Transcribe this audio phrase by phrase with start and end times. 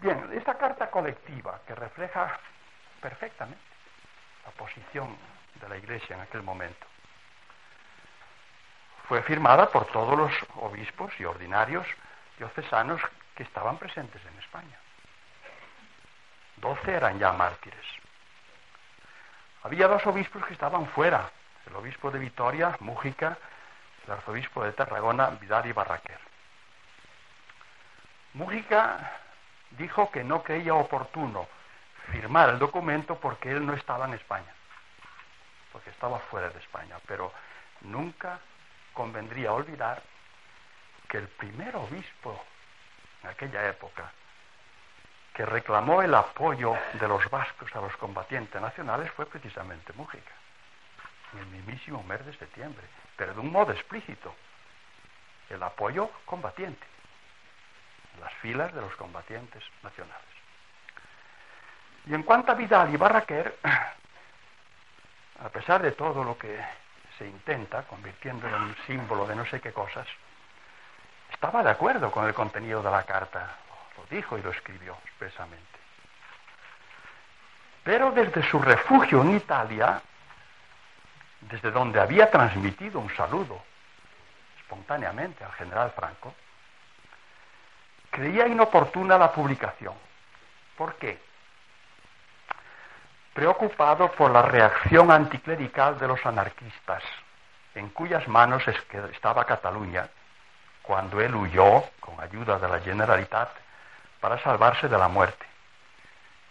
[0.00, 2.38] Bien, esta carta colectiva que refleja
[3.02, 3.60] perfectamente
[4.46, 5.14] la posición
[5.60, 6.86] de la Iglesia en aquel momento
[9.06, 11.86] fue firmada por todos los obispos y ordinarios
[12.38, 13.02] diocesanos
[13.34, 14.78] que estaban presentes en España.
[16.56, 17.86] Doce eran ya mártires.
[19.64, 21.30] Había dos obispos que estaban fuera,
[21.66, 23.36] el obispo de Vitoria, Mújica,
[24.06, 26.20] el arzobispo de Tarragona, Vidal y Barraquer.
[28.32, 29.20] Mújica
[29.70, 31.46] dijo que no creía oportuno
[32.10, 34.52] firmar el documento porque él no estaba en España,
[35.72, 37.32] porque estaba fuera de España, pero
[37.82, 38.38] nunca
[38.92, 40.02] convendría olvidar
[41.08, 42.44] que el primer obispo
[43.22, 44.10] en aquella época
[45.34, 50.32] que reclamó el apoyo de los vascos a los combatientes nacionales fue precisamente Mújica,
[51.32, 52.84] en el mismísimo mes de septiembre,
[53.16, 54.34] pero de un modo explícito,
[55.48, 56.86] el apoyo combatiente,
[58.18, 60.24] las filas de los combatientes nacionales.
[62.06, 63.58] Y en cuanto a Vidal y Barraquer,
[65.44, 66.58] a pesar de todo lo que
[67.18, 70.06] se intenta, convirtiéndolo en un símbolo de no sé qué cosas,
[71.30, 73.56] estaba de acuerdo con el contenido de la carta,
[73.96, 75.78] lo dijo y lo escribió expresamente.
[77.84, 80.02] Pero desde su refugio en Italia,
[81.40, 83.62] desde donde había transmitido un saludo
[84.60, 86.34] espontáneamente al general Franco,
[88.10, 89.94] creía inoportuna la publicación.
[90.76, 91.30] ¿Por qué?
[93.32, 97.02] preocupado por la reacción anticlerical de los anarquistas,
[97.74, 98.62] en cuyas manos
[99.12, 100.08] estaba Cataluña,
[100.82, 103.48] cuando él huyó, con ayuda de la Generalitat,
[104.20, 105.46] para salvarse de la muerte,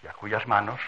[0.02, 0.80] y a cuyas manos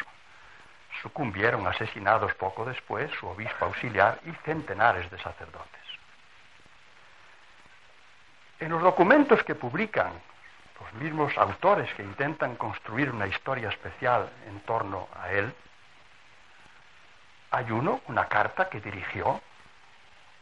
[1.02, 5.82] sucumbieron asesinados poco después su obispo auxiliar y centenares de sacerdotes.
[8.60, 10.14] En los documentos que publican
[10.82, 15.54] los mismos autores que intentan construir una historia especial en torno a él,
[17.52, 19.42] hay uno, una carta que dirigió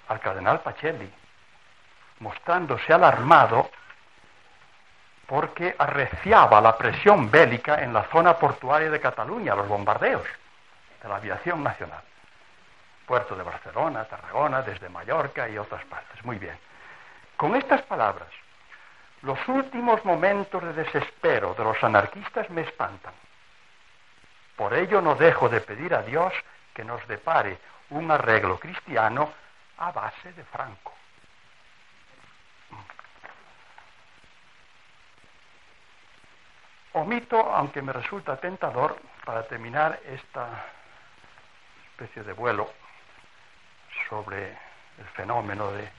[0.08, 1.12] al cardenal Pacelli,
[2.20, 3.70] mostrándose alarmado
[5.26, 10.26] porque arreciaba la presión bélica en la zona portuaria de Cataluña, los bombardeos
[11.02, 12.02] de la aviación nacional.
[13.06, 16.24] Puerto de Barcelona, Tarragona, desde Mallorca y otras partes.
[16.26, 16.58] Muy bien.
[17.38, 18.30] Con estas palabras,
[19.22, 23.14] los últimos momentos de desespero de los anarquistas me espantan.
[24.56, 26.34] Por ello no dejo de pedir a Dios
[26.74, 27.58] que nos depare
[27.90, 29.34] un arreglo cristiano
[29.78, 30.94] a base de Franco.
[36.94, 40.66] Omito, aunque me resulta tentador, para terminar esta
[41.92, 42.72] especie de vuelo
[44.10, 44.58] sobre
[44.98, 45.90] el fenómeno del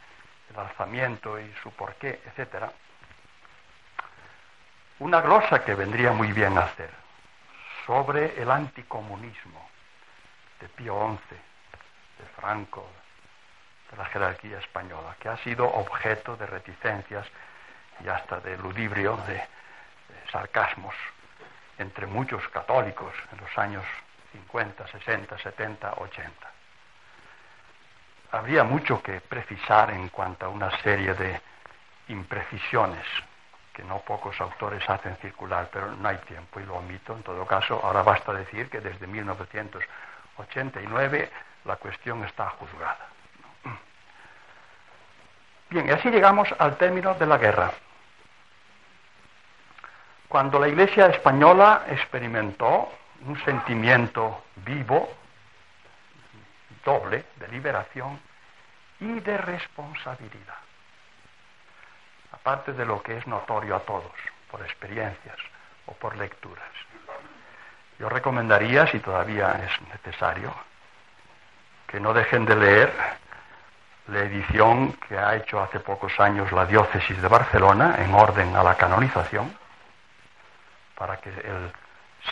[0.57, 2.71] alzamiento y su porqué, etc.,
[5.01, 6.91] una glosa que vendría muy bien a hacer
[7.87, 9.69] sobre el anticomunismo
[10.61, 12.87] de Pío XI, de Franco,
[13.91, 17.27] de la jerarquía española, que ha sido objeto de reticencias
[18.05, 19.43] y hasta de ludibrio, de,
[20.31, 20.95] sarcasmos
[21.79, 23.85] entre muchos católicos en los años
[24.33, 26.51] 50, 60, 70, 80.
[28.33, 31.41] Habría mucho que precisar en cuanto a una serie de
[32.09, 33.07] imprecisiones
[33.85, 37.15] no pocos autores hacen circular, pero no hay tiempo y lo omito.
[37.15, 39.83] En todo caso, ahora basta decir que desde 1900
[40.41, 41.31] 89
[41.65, 43.09] la cuestión está juzgada.
[45.69, 47.71] Bien, y así llegamos al término de la guerra.
[50.29, 52.93] Cuando la Iglesia española experimentó
[53.27, 55.09] un sentimiento vivo,
[56.85, 58.19] doble, de liberación
[59.01, 60.59] y de responsabilidad,
[62.41, 64.13] aparte de lo que es notorio a todos,
[64.51, 65.37] por experiencias
[65.87, 66.71] o por lecturas.
[67.99, 70.55] Yo recomendaría, si todavía es necesario,
[71.87, 72.93] que no dejen de leer
[74.07, 78.63] la edición que ha hecho hace pocos años la diócesis de Barcelona en orden a
[78.63, 79.55] la canonización,
[80.97, 81.73] para que el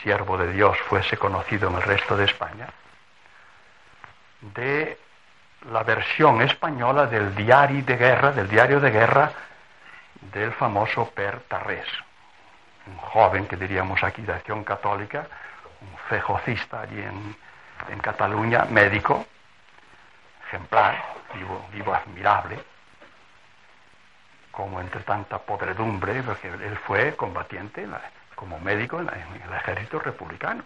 [0.02, 2.68] siervo de Dios fuese conocido en el resto de España,
[4.40, 4.98] de
[5.70, 9.32] la versión española del diario de guerra, del diario de guerra
[10.20, 11.86] del famoso Per Tarrés,
[12.86, 15.26] un joven que diríamos aquí de acción católica,
[15.80, 17.36] un fejocista allí en,
[18.02, 19.24] Cataluña, médico,
[20.48, 21.00] ejemplar,
[21.72, 22.58] vivo, admirable,
[24.50, 27.86] como entre tanta podredumbre, porque él fue combatiente
[28.34, 30.64] como médico en, el ejército republicano,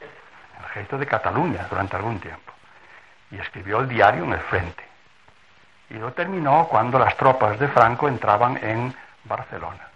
[0.00, 2.52] en el ejército de Cataluña durante algún tiempo,
[3.30, 4.87] y escribió el diario en el frente.
[5.90, 8.94] Y lo terminó cuando las tropas de Franco entraban en
[9.24, 9.88] Barcelona.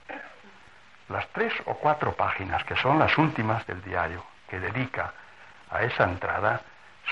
[1.08, 5.12] las tres o cuatro páginas que son las últimas del diario que dedica
[5.70, 6.60] a esa entrada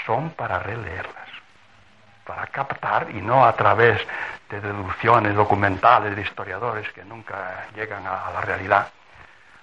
[0.06, 1.28] son para releerlas,
[2.26, 4.00] para captar y no a través
[4.48, 8.88] de deducciones documentales de historiadores que nunca llegan a, la realidad,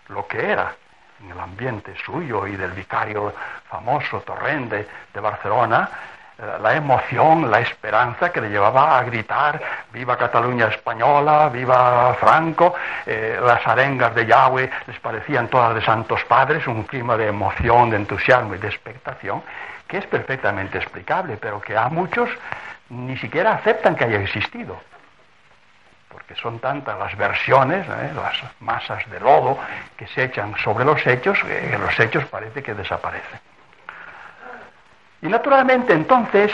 [0.09, 0.73] lo que era
[1.21, 3.33] en el ambiente suyo y del vicario
[3.69, 5.89] famoso Torrente de Barcelona,
[6.38, 9.60] la emoción, la esperanza que le llevaba a gritar
[9.92, 12.75] viva Cataluña española, viva Franco,
[13.06, 17.89] eh, las arengas de Yahweh les parecían todas de santos padres, un clima de emoción,
[17.89, 19.42] de entusiasmo y de expectación,
[19.88, 22.30] que es perfectamente explicable, pero que a muchos
[22.89, 24.80] ni siquiera aceptan que haya existido,
[26.10, 28.12] porque son tantas las versiones, ¿eh?
[28.16, 29.57] las masas de lodo
[29.98, 33.39] que se echan sobre los hechos, que los hechos parece que desaparecen.
[35.21, 36.51] Y naturalmente entonces,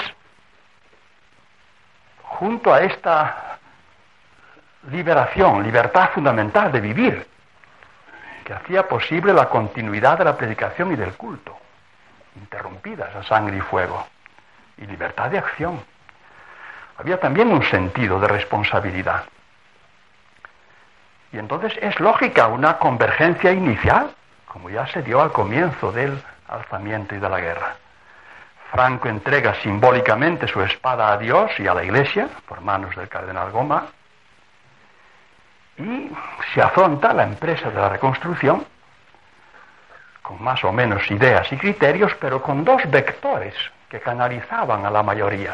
[2.24, 3.60] junto a esta
[4.90, 7.28] liberación, libertad fundamental de vivir,
[8.44, 11.58] que hacía posible la continuidad de la predicación y del culto,
[12.36, 14.06] interrumpidas a sangre y fuego,
[14.78, 15.82] y libertad de acción.
[16.98, 19.24] Había también un sentido de responsabilidad.
[21.32, 24.14] Y entonces es lógica una convergencia inicial,
[24.46, 27.76] como ya se dio al comienzo del alzamiento y de la guerra.
[28.74, 33.52] Franco entrega simbólicamente su espada a Dios y a la Iglesia por manos del cardenal
[33.52, 33.86] Goma
[35.78, 36.10] y
[36.52, 38.66] se afronta la empresa de la reconstrucción
[40.24, 43.54] con más o menos ideas y criterios, pero con dos vectores
[43.88, 45.54] que canalizaban a la mayoría.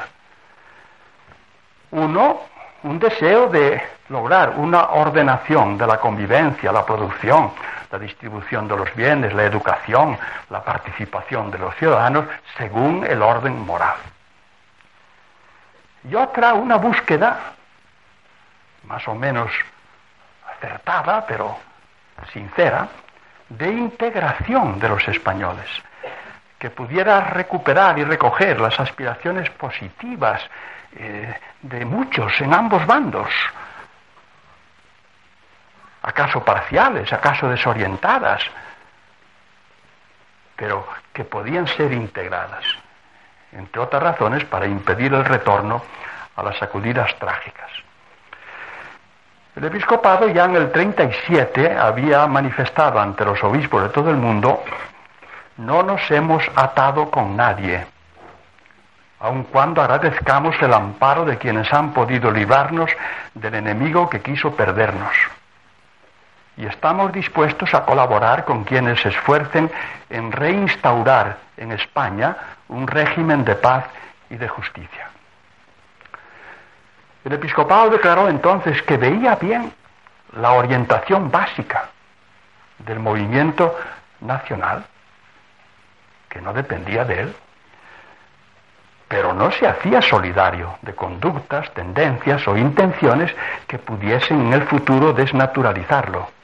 [1.92, 2.44] Uno,
[2.84, 7.52] un deseo de lograr una ordenación de la convivencia, la producción,
[7.92, 10.18] la distribución de los bienes, la educación,
[10.50, 12.26] la participación de los ciudadanos
[12.58, 13.98] según el orden moral.
[16.10, 17.54] Y otra, una búsqueda
[18.84, 19.52] más o menos
[20.56, 21.58] acertada, pero
[22.34, 22.88] sincera,
[23.50, 25.68] de integración de los españoles,
[26.58, 30.42] que pudiera recuperar y recoger las aspiraciones positivas
[30.96, 33.30] eh, de muchos en ambos bandos,
[36.10, 38.42] acaso parciales, acaso desorientadas,
[40.56, 42.66] pero que podían ser integradas,
[43.52, 45.82] entre otras razones, para impedir el retorno
[46.36, 47.70] a las sacudidas trágicas.
[49.56, 54.64] El episcopado ya en el 37 había manifestado ante los obispos de todo el mundo,
[55.58, 57.86] no nos hemos atado con nadie,
[59.20, 62.90] aun cuando agradezcamos el amparo de quienes han podido librarnos
[63.34, 65.16] del enemigo que quiso perdernos
[66.60, 69.72] y estamos dispuestos a colaborar con quienes se esfuercen
[70.10, 72.36] en reinstaurar en España
[72.68, 73.86] un régimen de paz
[74.30, 75.10] y de justicia.
[77.24, 79.72] El episcopado declaró entonces que veía bien
[80.34, 81.92] la orientación básica
[82.80, 83.78] del movimiento
[84.20, 84.84] nacional,
[86.28, 87.36] que no dependía de él,
[89.08, 93.34] pero no se hacía solidario de conductas, tendencias o intenciones
[93.66, 96.39] que pudiesen en el futuro desnaturalizarlo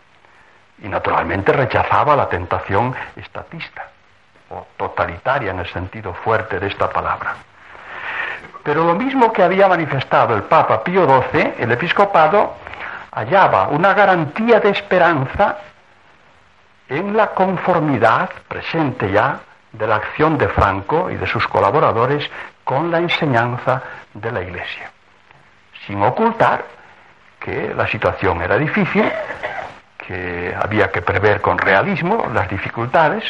[0.82, 3.90] y naturalmente rechazaba la tentación estatista
[4.50, 7.36] o totalitaria en el sentido fuerte de esta palabra.
[8.64, 12.56] Pero lo mismo que había manifestado el Papa Pío XII, el episcopado
[13.12, 15.58] hallaba una garantía de esperanza
[16.90, 19.40] en la conformidad presente ya
[19.72, 22.30] de la acción de Franco y de sus colaboradores
[22.64, 23.82] con la enseñanza
[24.14, 24.92] de la Iglesia,
[25.86, 26.66] sin ocultar
[27.40, 29.12] que la situación era difícil,
[30.08, 33.24] que había que prever con realismo las dificultades,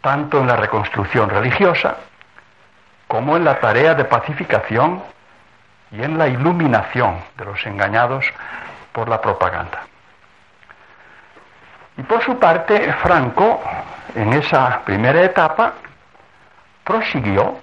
[0.00, 1.96] tanto en la reconstrucción religiosa
[3.08, 5.02] como en la tarea de pacificación
[5.90, 8.24] y en la iluminación de los engañados
[8.92, 9.82] por la propaganda.
[11.96, 13.62] Y por su parte, Franco,
[14.14, 15.74] en esa primera etapa,
[16.84, 17.58] prosiguió,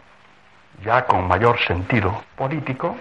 [0.84, 2.96] ya con mayor sentido político,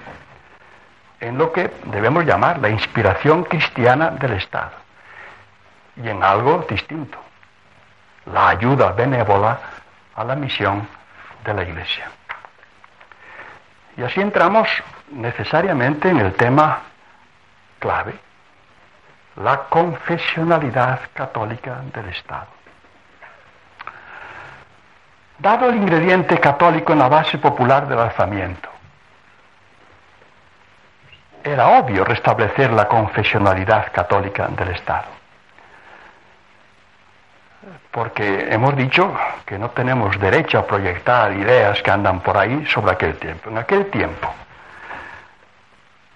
[1.21, 4.83] en lo que debemos llamar la inspiración cristiana del Estado
[5.97, 7.19] y en algo distinto,
[8.27, 9.59] la ayuda benévola
[10.15, 10.87] a la misión
[11.45, 12.11] de la Iglesia.
[13.97, 14.69] Y así entramos
[15.11, 16.81] necesariamente en el tema
[17.79, 18.15] clave,
[19.37, 22.47] la confesionalidad católica del Estado.
[25.39, 28.69] Dado el ingrediente católico en la base popular del alzamiento,
[31.43, 35.22] era obvio restablecer la confesionalidad católica del Estado
[37.91, 39.15] porque hemos dicho
[39.47, 43.51] que no tenemos derecho a proyectar ideas que andan por ahí sobre aquel tiempo.
[43.51, 44.33] En aquel tiempo,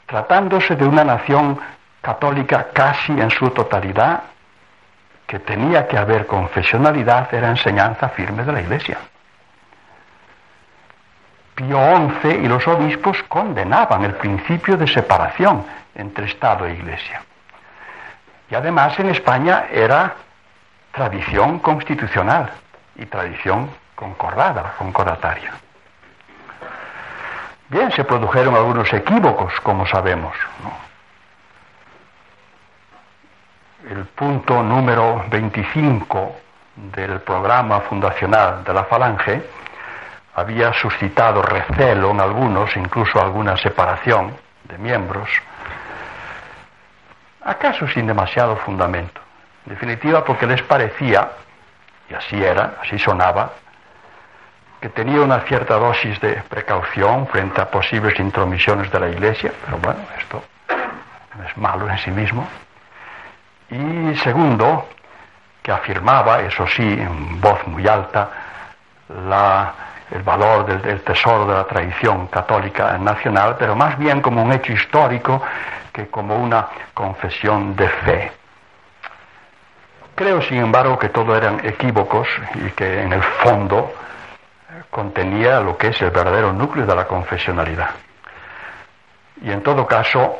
[0.07, 1.59] tratándose de una nación
[2.00, 4.23] católica casi en su totalidad,
[5.26, 8.99] que tenía que haber confesionalidad era enseñanza firme de la Iglesia.
[11.57, 11.79] Pío
[12.23, 17.23] XI y los obispos condenaban el principio de separación entre Estado e Iglesia.
[18.50, 20.15] Y además en España era
[20.97, 22.50] tradición constitucional
[22.97, 25.53] y tradición concordada, concordataria.
[27.69, 30.35] Bien, se produjeron algunos equívocos, como sabemos.
[33.91, 36.37] El punto número 25
[36.76, 39.43] del programa fundacional de la Falange
[40.35, 44.35] había suscitado recelo en algunos, incluso alguna separación
[44.65, 45.29] de miembros,
[47.45, 49.25] acaso sin demasiado fundamento.
[49.67, 51.29] En definitiva, porque les parecía,
[52.09, 53.51] y así era, así sonaba,
[54.81, 59.79] que tenía una cierta dosis de precaución frente a posibles intromisiones de la Iglesia, pero
[59.79, 60.43] bueno, esto
[61.37, 62.47] no es malo en sí mismo.
[63.71, 64.89] Y segundo,
[65.63, 68.31] que afirmaba, eso sí, en voz muy alta,
[69.09, 74.73] el valor del, tesoro de la tradición católica nacional, pero más bien como un hecho
[74.73, 75.43] histórico
[75.93, 78.33] que como una confesión de fe.
[80.17, 83.93] Creo, sin embargo, que todo eran equívocos y que en el fondo
[84.91, 87.91] contenía lo que es el verdadero núcleo de la confesionalidad.
[89.43, 90.39] Y en todo caso,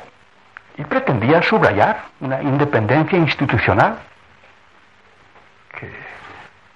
[0.79, 3.99] y pretendía subrayar una independencia institucional
[5.79, 5.93] que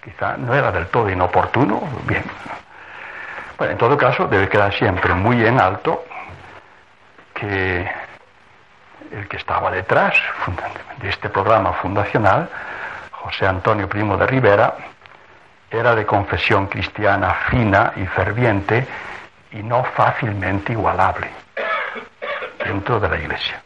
[0.04, 2.24] quizá no era del todo inoportuno, bien,
[3.60, 6.04] en todo caso, debe quedar siempre muy en alto
[7.32, 7.90] que
[9.10, 10.14] el que estaba detrás
[11.00, 12.48] de este programa fundacional,
[13.22, 14.74] José Antonio Primo de Rivera,
[15.70, 18.86] era de confesión cristiana fina y ferviente
[19.52, 21.28] y no fácilmente igualable
[22.64, 23.62] dentro de la Iglesia.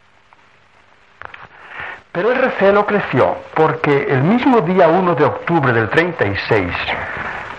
[2.10, 6.72] Pero el recelo creció porque el mismo día 1 de octubre del 36,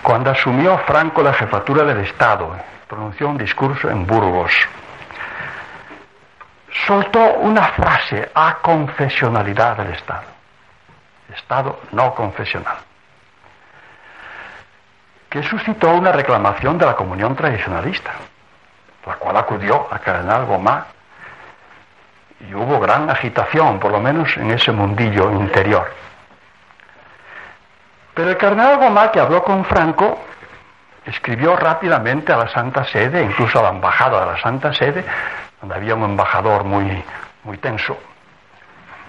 [0.02, 4.52] cuando asumió Franco la jefatura del Estado, pronunció un discurso en Burgos,
[6.86, 10.35] soltó una frase a confesionalidad del Estado.
[11.34, 12.76] Estado no confesional.
[15.28, 18.12] Que suscitó una reclamación de la comunión tradicionalista,
[19.04, 20.86] la cual acudió a Cardenal Gomá
[22.40, 25.90] y hubo gran agitación, por lo menos en ese mundillo interior.
[28.14, 30.18] Pero el cardenal Gomá, que habló con Franco,
[31.04, 35.04] escribió rápidamente a la Santa Sede, incluso a la embajada de la Santa Sede,
[35.60, 37.04] donde había un embajador muy,
[37.44, 37.98] muy tenso,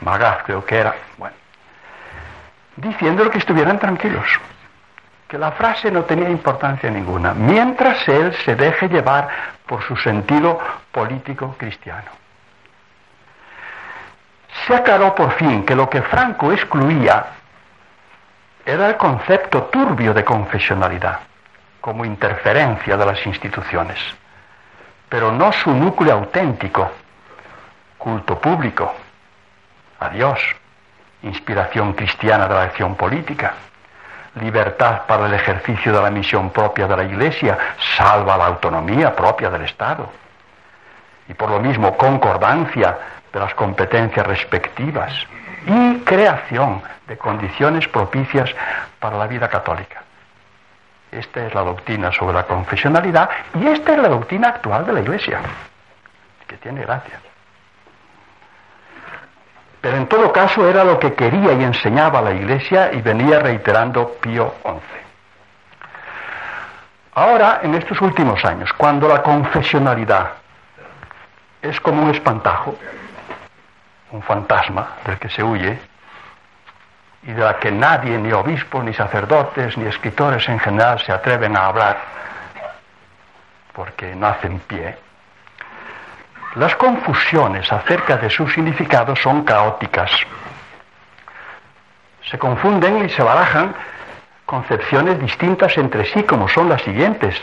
[0.01, 1.35] Magaz creo que era, bueno,
[2.77, 4.27] diciéndole que estuvieran tranquilos,
[5.27, 9.27] que la frase no tenía importancia ninguna, mientras él se deje llevar
[9.65, 10.59] por su sentido
[10.91, 12.09] político cristiano.
[14.65, 17.25] Se aclaró por fin que lo que Franco excluía
[18.65, 21.19] era el concepto turbio de confesionalidad,
[21.81, 23.99] como interferencia de las instituciones,
[25.09, 26.91] pero no su núcleo auténtico,
[27.97, 28.93] culto público,
[29.99, 30.39] a Dios,
[31.27, 33.53] inspiración cristiana de la acción política,
[34.41, 37.57] libertad para el ejercicio de la misión propia de la Iglesia,
[37.97, 40.09] salva la autonomía propia del Estado.
[41.27, 42.97] Y por lo mismo, concordancia
[43.31, 45.13] de las competencias respectivas
[45.65, 48.49] y creación de condiciones propicias
[48.99, 50.03] para la vida católica.
[51.11, 54.99] Esta es la doctrina sobre la confesionalidad y esta es la doctrina actual de la
[55.01, 55.39] Iglesia,
[56.47, 57.19] que tiene gracia.
[59.81, 64.13] Pero en todo caso era lo que quería y enseñaba la Iglesia y venía reiterando
[64.21, 65.07] Pío XI.
[67.13, 70.33] Ahora, en estos últimos años, cuando la confesionalidad
[71.61, 72.75] es como un espantajo,
[74.11, 75.79] un fantasma del que se huye,
[77.23, 81.57] y de la que nadie, ni obispos, ni sacerdotes, ni escritores en general se atreven
[81.57, 81.97] a hablar,
[83.73, 84.97] porque no hacen pie,
[86.57, 90.11] las confusiones acerca de su significado son caóticas.
[92.29, 93.75] Se confunden y se barajan
[94.45, 97.35] concepciones distintas entre sí, como son las siguientes.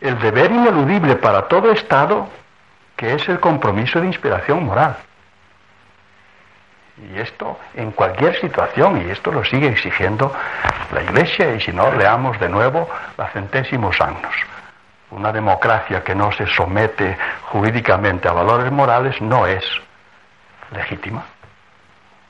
[0.00, 2.28] El deber ineludible para todo Estado,
[2.96, 4.96] que es el compromiso de inspiración moral.
[6.98, 10.32] Y esto en cualquier situación, y esto lo sigue exigiendo
[10.92, 14.51] la Iglesia, y si no, leamos de nuevo la centésimos años.
[15.12, 19.64] Una democracia que no se somete jurídicamente a valores morales no es
[20.70, 21.24] legítima,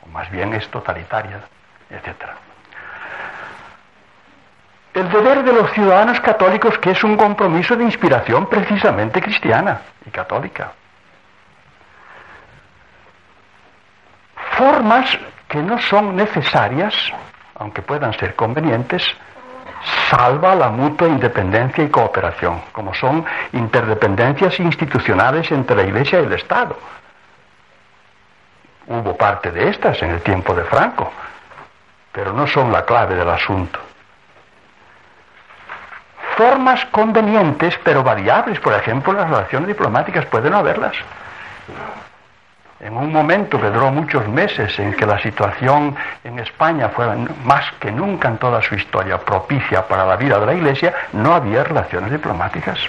[0.05, 1.41] o más bien es totalitaria,
[1.91, 2.31] etc.
[4.95, 10.11] El deber de los ciudadanos católicos, que es un compromiso de inspiración precisamente cristiana y
[10.11, 10.73] católica.
[14.63, 16.95] formas que no son necesarias,
[17.57, 19.03] aunque puedan ser convenientes,
[20.11, 26.33] salva la mutua independencia y cooperación, como son interdependencias institucionales entre la Iglesia y el
[26.33, 26.79] Estado.
[28.87, 31.13] Hubo parte de estas en el tiempo de Franco,
[32.13, 33.79] pero no son la clave del asunto.
[36.37, 40.97] Formas convenientes, pero variables, por ejemplo, las relaciones diplomáticas pueden haberlas
[42.83, 47.07] en un momento que duró muchos meses en que la situación en España fue
[47.45, 51.33] más que nunca en toda su historia propicia para la vida de la Iglesia, no
[51.33, 52.81] había relaciones diplomáticas.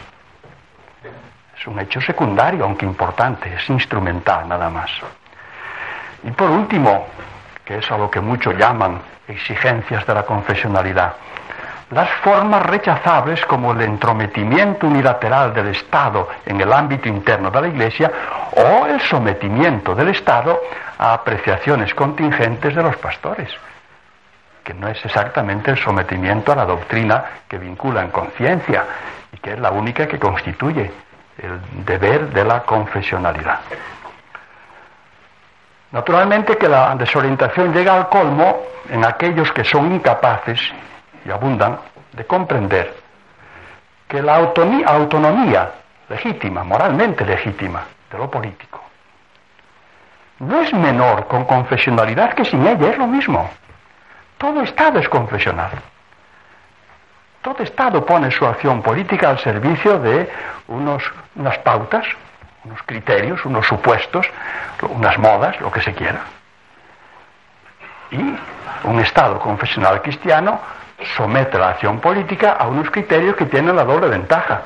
[1.55, 4.89] Es un hecho secundario, aunque importante, es instrumental nada más.
[6.23, 7.05] Y por último,
[7.63, 11.13] que es a lo que muchos llaman exigencias de la confesionalidad,
[11.93, 17.67] las formas rechazables como el entrometimiento unilateral del Estado en el ámbito interno de la
[17.67, 18.11] Iglesia
[18.55, 20.59] o el sometimiento del Estado
[20.97, 23.49] a apreciaciones contingentes de los pastores,
[24.63, 28.85] que no es exactamente el sometimiento a la doctrina que vincula en conciencia
[29.31, 30.91] y que es la única que constituye
[31.37, 33.59] el deber de la confesionalidad.
[35.91, 40.59] Naturalmente que la desorientación llega al colmo en aquellos que son incapaces
[41.25, 41.79] y abundan
[42.11, 42.93] de comprender
[44.07, 45.71] que la autonomía
[46.09, 48.81] legítima, moralmente legítima, de lo político,
[50.39, 53.49] no es menor con confesionalidad que sin ella, es lo mismo.
[54.37, 55.71] Todo Estado es confesional.
[57.41, 60.29] Todo Estado pone su acción política al servicio de
[60.67, 61.03] unos,
[61.35, 62.05] unas pautas,
[62.65, 64.25] unos criterios, unos supuestos,
[64.89, 66.21] unas modas, lo que se quiera.
[68.11, 68.17] Y
[68.83, 70.59] un Estado confesional cristiano
[71.15, 74.61] somete la acción política a unos criterios que tienen la doble ventaja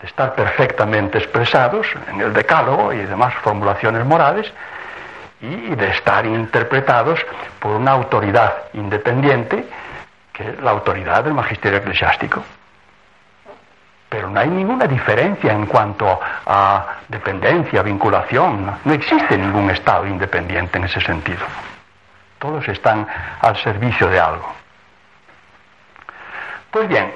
[0.00, 4.52] de estar perfectamente expresados en el decálogo y demás formulaciones morales
[5.40, 7.24] y de estar interpretados
[7.60, 9.64] por una autoridad independiente
[10.32, 12.42] que es la autoridad del magisterio eclesiástico.
[14.08, 18.78] Pero no hay ninguna diferencia en cuanto a dependencia, vinculación.
[18.84, 21.44] No existe ningún Estado independiente en ese sentido.
[22.38, 23.06] Todos están
[23.40, 24.61] al servicio de algo.
[26.72, 27.12] Pues bien,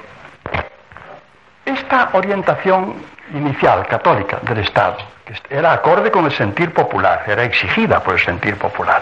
[1.65, 2.93] esta orientación
[3.33, 8.19] inicial católica del Estado, que era acorde con el sentir popular, era exigida por el
[8.19, 9.01] sentir popular,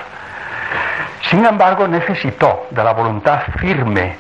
[1.23, 4.15] sin embargo necesitó de la voluntad firme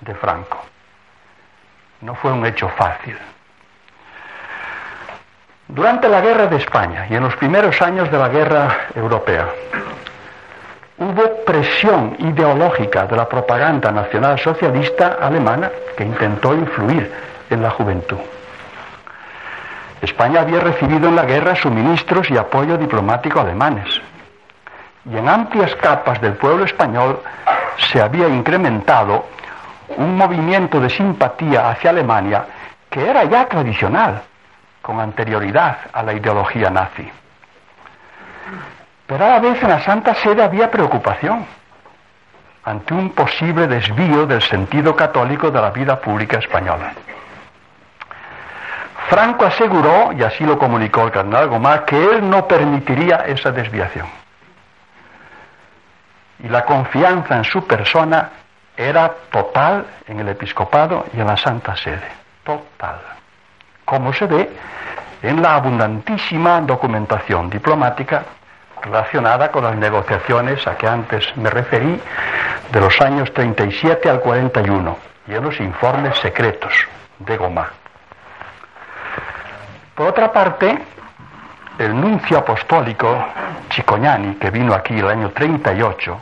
[0.00, 0.64] de Franco.
[2.00, 3.16] No fue un hecho fácil.
[5.68, 9.46] Durante la guerra de España y en los primeros años de la guerra europea,
[10.98, 17.12] hubo presión ideológica de la propaganda nacional socialista alemana que intentó influir
[17.50, 18.18] en la juventud.
[20.00, 24.00] España había recibido en la guerra suministros y apoyo diplomático alemanes.
[25.10, 27.20] Y en amplias capas del pueblo español
[27.78, 29.26] se había incrementado
[29.96, 32.46] un movimiento de simpatía hacia Alemania
[32.90, 34.22] que era ya tradicional,
[34.82, 37.10] con anterioridad a la ideología nazi.
[39.06, 41.46] Pero a la vez en la Santa Sede había preocupación
[42.64, 46.92] ante un posible desvío del sentido católico de la vida pública española.
[49.08, 54.08] Franco aseguró, y así lo comunicó el cardenal Gomá, que él no permitiría esa desviación.
[56.40, 58.30] Y la confianza en su persona
[58.76, 62.08] era total en el episcopado y en la Santa Sede.
[62.42, 63.00] Total.
[63.84, 64.50] Como se ve
[65.22, 68.24] en la abundantísima documentación diplomática
[68.86, 72.00] relacionada con las negociaciones a que antes me referí
[72.70, 74.96] de los años 37 al 41
[75.26, 76.72] y en los informes secretos
[77.18, 77.68] de Gomá.
[79.94, 80.78] Por otra parte,
[81.78, 83.26] el nuncio apostólico
[83.70, 86.20] Chicoñani, que vino aquí el año 38,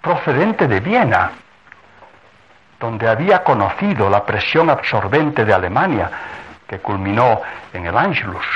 [0.00, 1.30] procedente de Viena,
[2.80, 6.10] donde había conocido la presión absorbente de Alemania,
[6.66, 7.40] que culminó
[7.72, 8.46] en el Anschluss,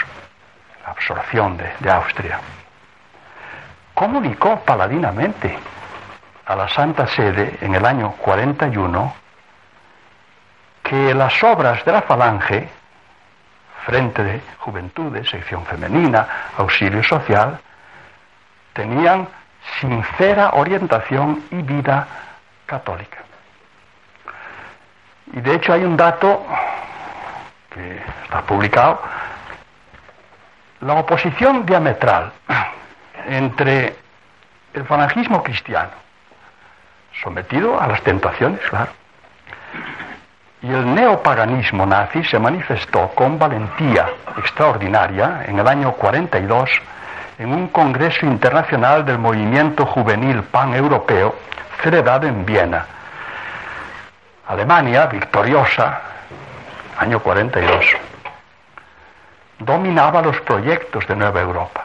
[0.85, 2.41] la absorción de, de Austria
[3.97, 5.59] comunicó paladinamente
[6.45, 9.15] a la Santa Sede en el año 41
[10.83, 12.69] que las obras de la Falange,
[13.87, 16.29] Frente de Juventudes, Sección Femenina,
[16.59, 17.59] Auxilio Social,
[18.75, 19.29] tenían
[19.81, 22.07] sincera orientación y vida
[22.67, 23.21] católica.
[25.33, 26.45] Y de hecho hay un dato
[27.71, 29.01] que está publicado,
[30.81, 32.31] la oposición diametral
[33.27, 33.97] entre
[34.75, 35.91] el falangismo cristiano,
[37.23, 38.93] sometido a las tentaciones, claro,
[40.63, 46.71] y el neopaganismo nazi se manifestó con valentía extraordinaria en el año 42
[47.39, 51.35] en un congreso internacional del movimiento juvenil pan-europeo
[51.83, 52.87] celebrado en Viena.
[54.49, 56.01] Alemania, victoriosa,
[56.99, 57.85] año 42,
[59.59, 61.85] dominaba los proyectos de Nueva Europa.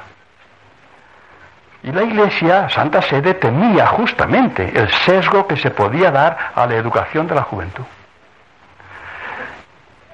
[1.83, 6.75] Y la Iglesia, Santa Sede, temía justamente el sesgo que se podía dar a la
[6.75, 7.85] educación de la juventud.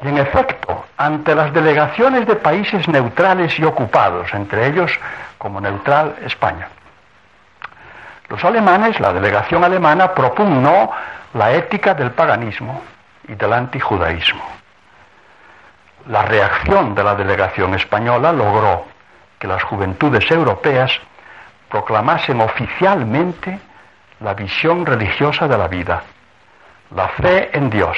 [0.03, 4.91] Y en efecto, ante las delegaciones de países neutrales y ocupados, entre ellos
[5.38, 6.69] como neutral España,
[8.30, 10.91] los alemanes, la delegación alemana, propugnó
[11.34, 12.82] la ética del paganismo
[13.27, 14.43] y del antijudaísmo.
[16.08, 18.86] La reacción de la delegación española logró
[19.39, 20.91] que las juventudes europeas
[21.69, 23.60] proclamasen oficialmente
[24.19, 26.03] la visión religiosa de la vida,
[26.95, 27.97] la fe en Dios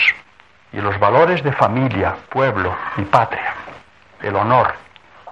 [0.71, 3.53] y los valores de familia, pueblo y patria,
[4.21, 4.73] el honor,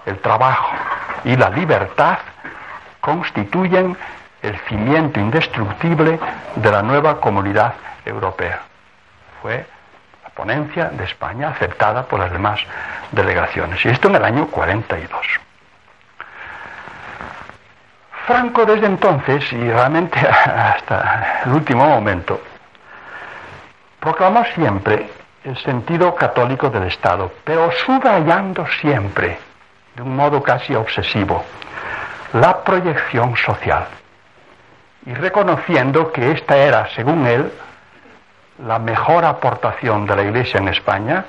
[0.06, 0.71] el trabajo
[1.26, 2.19] y la libertad
[3.02, 3.97] constituyen
[4.41, 6.19] el cimiento indestructible
[6.56, 7.73] de la nueva comunidad
[8.06, 8.62] europea.
[9.41, 9.65] Fue
[10.23, 12.60] la ponencia de España aceptada por las demás
[13.12, 13.84] delegaciones.
[13.86, 15.46] Y esto en el año 42.
[18.28, 22.42] Franco desde entonces, y realmente hasta el último momento,
[24.02, 25.10] proclamó siempre
[25.46, 29.40] el sentido católico del Estado, pero subrayando siempre,
[29.96, 31.42] de un modo casi obsesivo,
[32.34, 33.88] la proyección social
[35.06, 37.50] y reconociendo que esta era, según él,
[38.68, 41.24] la mejor aportación de la Iglesia en España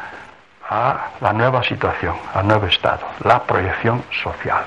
[0.68, 4.64] a la nueva situación, al nuevo Estado, la proyección social.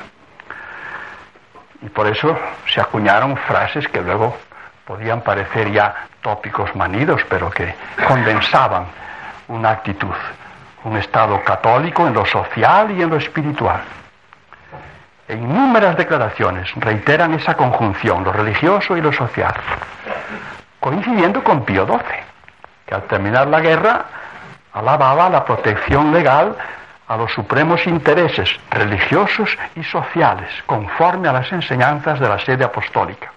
[1.82, 4.38] Y por eso se acuñaron frases que luego
[4.86, 7.74] podían parecer ya tópicos manidos, pero que
[8.08, 8.86] condensaban
[9.48, 10.14] una actitud,
[10.84, 13.82] un Estado católico en lo social y en lo espiritual.
[15.28, 19.54] En innúmeras declaraciones reiteran esa conjunción, lo religioso y lo social,
[20.80, 21.98] coincidiendo con Pío XII,
[22.86, 24.06] que al terminar la guerra
[24.74, 26.56] alababa la protección legal
[27.12, 33.34] a los supremos intereses religiosos y sociales, conforme a las enseñanzas de la sede apostólica.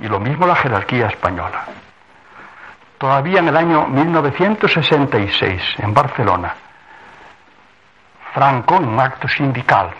[0.00, 1.64] Y lo mismo la jerarquía española.
[2.98, 6.54] Todavía en el año 1966, en Barcelona,
[8.34, 9.90] Franco, en un acto sindical,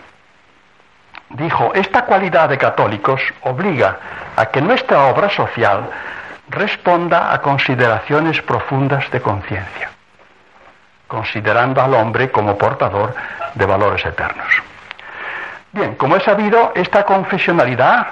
[1.30, 3.96] dijo, esta cualidad de católicos obliga
[4.34, 5.88] a que nuestra obra social
[6.48, 9.90] responda a consideraciones profundas de conciencia,
[11.06, 13.14] considerando al hombre como portador
[13.54, 14.46] de valores eternos.
[15.72, 18.06] Bien, como he sabido, esta confesionalidad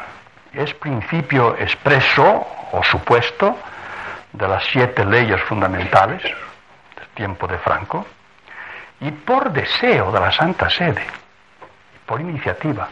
[0.53, 3.57] es principio expreso o supuesto
[4.33, 8.07] de las siete leyes fundamentales del tiempo de Franco
[9.01, 11.07] y por deseo de la Santa Sede,
[12.07, 12.89] por iniciativa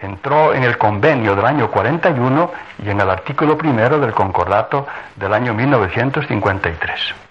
[0.00, 2.52] entró en el convenio del año 41
[2.84, 7.27] y en el artículo primero del concordato del año 1953.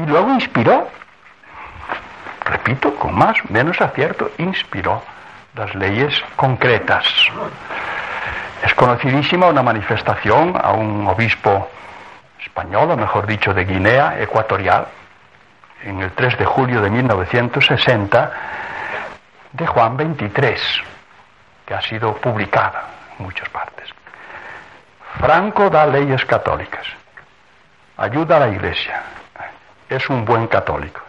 [0.00, 0.88] Y luego inspiró,
[2.46, 5.02] repito, con más, menos acierto, inspiró
[5.54, 7.04] las leyes concretas.
[8.64, 11.68] Es conocidísima una manifestación a un obispo
[12.42, 14.86] español, o mejor dicho, de Guinea Ecuatorial,
[15.84, 18.32] en el 3 de julio de 1960,
[19.52, 20.82] de Juan 23,
[21.66, 22.84] que ha sido publicada
[23.18, 23.90] en muchas partes.
[25.18, 26.86] Franco da leyes católicas,
[27.98, 29.02] ayuda a la iglesia,
[29.90, 31.00] es un buen católico.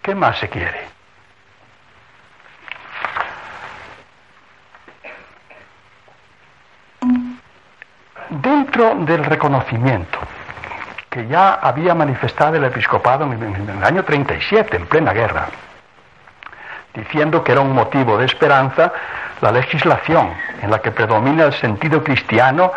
[0.00, 0.90] ¿Qué más se quiere?
[8.30, 10.18] Dentro del reconocimiento
[11.10, 15.48] que ya había manifestado el episcopado en el año 37, en plena guerra,
[16.94, 18.90] diciendo que era un motivo de esperanza
[19.42, 22.72] la legislación en la que predomina el sentido cristiano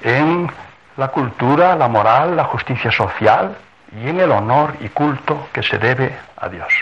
[0.00, 0.50] en
[0.96, 3.54] la cultura, la moral, la justicia social
[3.92, 6.72] y en el honor y culto que se debe a Dios.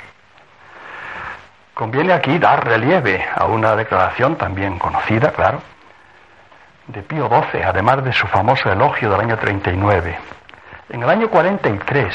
[1.75, 5.61] Conviene aquí dar relieve a una declaración también conocida, claro,
[6.87, 10.19] de Pío XII, además de su famoso elogio del año 39.
[10.89, 12.15] En el año 43,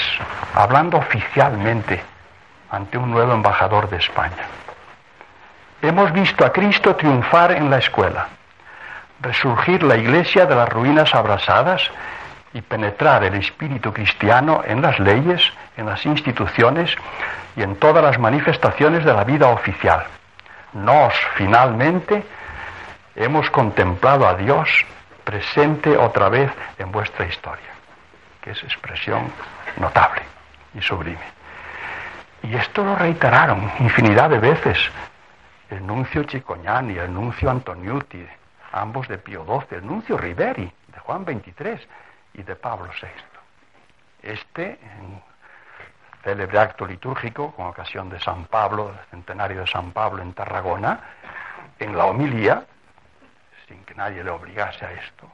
[0.55, 2.01] hablando oficialmente
[2.71, 4.47] ante un nuevo embajador de España.
[5.81, 8.29] Hemos visto a Cristo triunfar en la escuela,
[9.19, 11.91] resurgir la iglesia de las ruinas abrasadas
[12.53, 15.41] y penetrar el espíritu cristiano en las leyes,
[15.77, 16.95] en las instituciones
[17.55, 20.05] y en todas las manifestaciones de la vida oficial.
[20.73, 22.23] Nos, finalmente,
[23.15, 24.69] hemos contemplado a Dios
[25.23, 27.71] presente otra vez en vuestra historia,
[28.41, 29.31] que es expresión
[29.77, 30.21] notable
[30.73, 31.41] y sublime.
[32.43, 34.77] Y esto lo reiteraron infinidad de veces
[35.69, 38.25] el nuncio Chicoñani, el nuncio Antoniuti,
[38.73, 41.87] ambos de Pío XII, el nuncio Riveri, de Juan XXIII
[42.33, 43.09] y de Pablo VI.
[44.23, 45.21] Este, en
[46.23, 50.99] célebre acto litúrgico con ocasión de San Pablo, del centenario de San Pablo en Tarragona,
[51.79, 52.65] en la homilía,
[53.67, 55.27] sin que nadie le obligase a esto,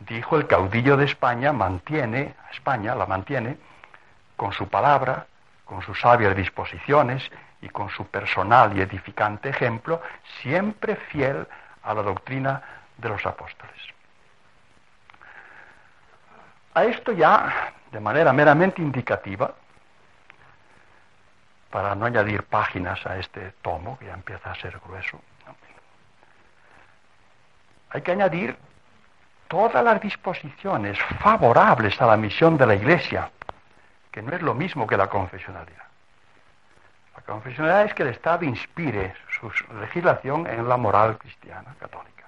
[0.00, 3.58] dijo el caudillo de España mantiene, España la mantiene,
[4.36, 5.26] con su palabra,
[5.64, 7.28] con sus sabias disposiciones
[7.60, 10.00] y con su personal y edificante ejemplo,
[10.40, 11.46] siempre fiel
[11.82, 12.62] a la doctrina
[12.96, 13.97] de los apóstoles.
[16.78, 19.52] A esto ya, de manera meramente indicativa,
[21.70, 25.20] para no añadir páginas a este tomo, que ya empieza a ser grueso,
[27.90, 28.56] hay que añadir
[29.48, 33.28] todas las disposiciones favorables a la misión de la Iglesia,
[34.12, 35.88] que no es lo mismo que la confesionalidad.
[37.16, 42.26] La confesionalidad es que el Estado inspire su legislación en la moral cristiana católica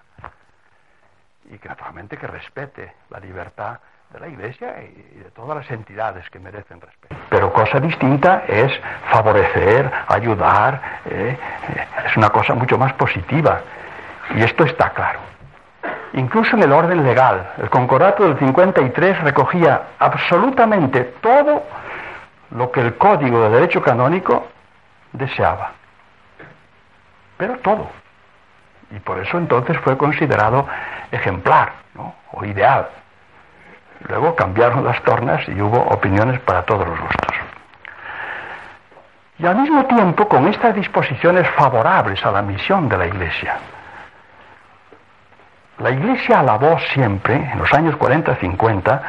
[1.45, 3.79] y que naturalmente que respete la libertad
[4.13, 7.15] de la Iglesia y de todas las entidades que merecen respeto.
[7.29, 8.73] Pero cosa distinta es
[9.11, 13.61] favorecer, ayudar, eh, eh, es una cosa mucho más positiva.
[14.35, 15.21] Y esto está claro.
[16.15, 21.63] Incluso en el orden legal, el concordato del 53 recogía absolutamente todo
[22.51, 24.49] lo que el Código de Derecho Canónico
[25.13, 25.73] deseaba.
[27.37, 27.89] Pero todo.
[28.91, 30.67] Y por eso entonces fue considerado
[31.13, 31.75] ejemplar
[32.33, 32.89] o ideal.
[34.09, 37.37] Luego cambiaron las tornas y hubo opiniones para todos los gustos.
[39.39, 43.57] Y al mismo tiempo, con estas disposiciones favorables a la misión de la Iglesia,
[45.79, 49.01] la Iglesia alabó siempre, en los años 40-50,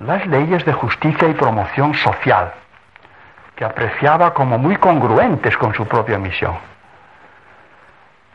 [0.00, 2.52] las leyes de justicia y promoción social,
[3.56, 6.56] que apreciaba como muy congruentes con su propia misión.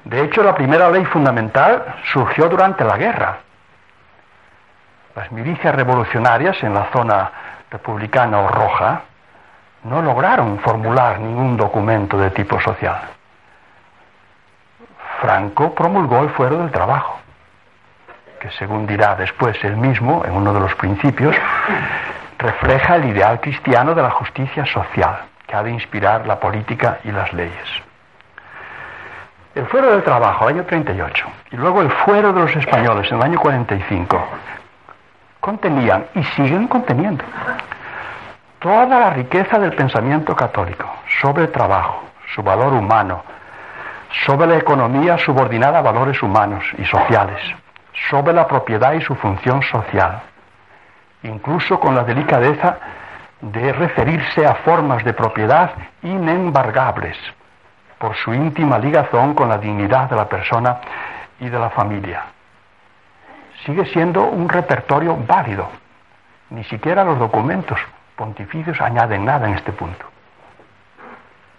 [0.06, 3.38] De hecho, la primera ley fundamental surgió durante la guerra,
[5.16, 7.32] las milicias revolucionarias en la zona
[7.72, 9.02] republicana o roja
[9.84, 13.00] no lograron formular ningún documento de tipo social.
[15.22, 17.20] Franco promulgó el fuero del trabajo,
[18.40, 21.36] que según dirá después él mismo en uno de los principios,
[22.38, 27.12] refleja el ideal cristiano de la justicia social que ha de inspirar la política y
[27.12, 27.68] las leyes.
[29.56, 33.24] El fuero del trabajo, año 38, y luego el fuero de los españoles en el
[33.24, 34.28] año 45,
[35.40, 37.24] contenían y siguen conteniendo
[38.60, 40.86] toda la riqueza del pensamiento católico
[41.22, 43.24] sobre el trabajo, su valor humano,
[44.26, 47.42] sobre la economía subordinada a valores humanos y sociales,
[48.10, 50.22] sobre la propiedad y su función social,
[51.24, 52.78] incluso con la delicadeza
[53.42, 55.72] de referirse a formas de propiedad
[56.04, 57.18] inembargables
[57.98, 60.80] por su íntima ligazón con la dignidad de la persona
[61.40, 62.24] y de la familia
[63.66, 65.70] sigue siendo un repertorio válido.
[66.50, 67.80] Ni siquiera los documentos
[68.16, 70.06] pontificios añaden nada en este punto.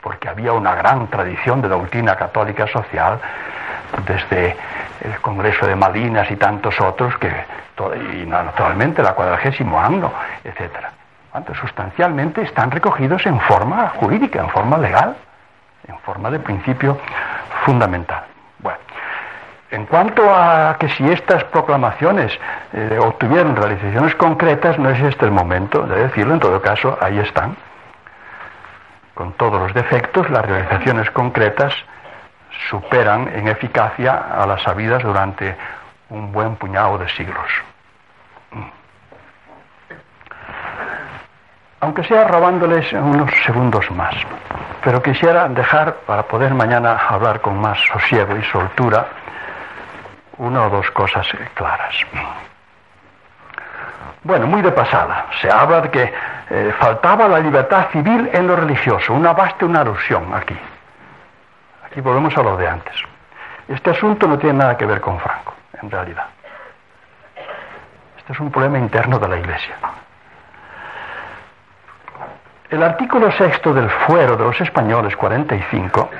[0.02, 3.20] Porque había una gran tradición de doctrina católica social
[4.06, 4.56] desde
[5.02, 7.30] el Congreso de Malinas y tantos otros que,
[8.12, 10.12] y naturalmente la cuadragésimo año,
[10.44, 10.86] etc.
[11.60, 15.16] Sustancialmente están recogidos en forma jurídica, en forma legal,
[15.86, 16.98] en forma de principio
[17.64, 18.29] fundamental.
[19.70, 22.36] En cuanto a que si estas proclamaciones
[22.72, 27.20] eh, obtuvieron realizaciones concretas, no es este el momento de decirlo, en todo caso, ahí
[27.20, 27.56] están.
[29.14, 31.72] Con todos los defectos, las realizaciones concretas
[32.68, 35.56] superan en eficacia a las habidas durante
[36.08, 37.50] un buen puñado de siglos.
[41.78, 44.14] Aunque sea robándoles unos segundos más.
[44.82, 49.19] Pero quisiera dejar, para poder mañana hablar con más sosiego y soltura,
[50.40, 51.94] una o dos cosas claras.
[54.22, 55.26] Bueno, muy de pasada.
[55.40, 56.12] Se habla de que
[56.50, 59.12] eh, faltaba la libertad civil en lo religioso.
[59.12, 60.56] Una basta una alusión aquí.
[61.84, 62.94] Aquí volvemos a lo de antes.
[63.68, 66.26] Este asunto no tiene nada que ver con Franco, en realidad.
[68.16, 69.76] Este es un problema interno de la Iglesia.
[72.70, 76.10] El artículo sexto del fuero de los españoles 45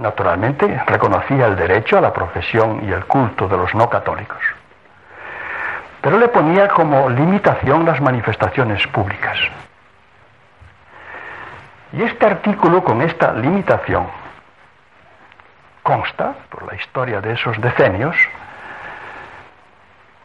[0.00, 4.42] naturalmente reconocía el derecho a la profesión y el culto de los no católicos,
[6.00, 9.38] pero le ponía como limitación las manifestaciones públicas.
[11.92, 14.06] Y este artículo con esta limitación
[15.82, 18.16] consta, por la historia de esos decenios,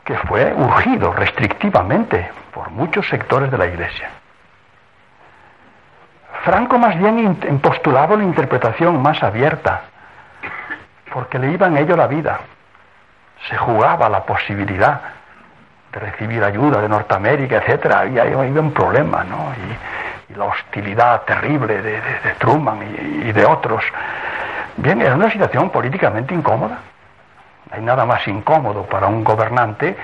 [0.06, 4.10] que fue urgido restrictivamente por muchos sectores de la Iglesia.
[6.46, 9.82] Franco más bien postulaba una interpretación más abierta,
[11.12, 12.40] porque le iba en ello la vida.
[13.50, 15.02] Se jugaba la posibilidad
[15.92, 18.02] de recibir ayuda de Norteamérica, etcétera.
[18.02, 19.54] Había, había un problema, ¿no?
[19.56, 22.02] Y, la hostilidad terrible de,
[22.40, 22.80] Truman
[23.24, 23.84] y, de otros.
[24.76, 26.80] Bien, era una situación políticamente incómoda.
[27.70, 29.96] No hay nada más incómodo para un gobernante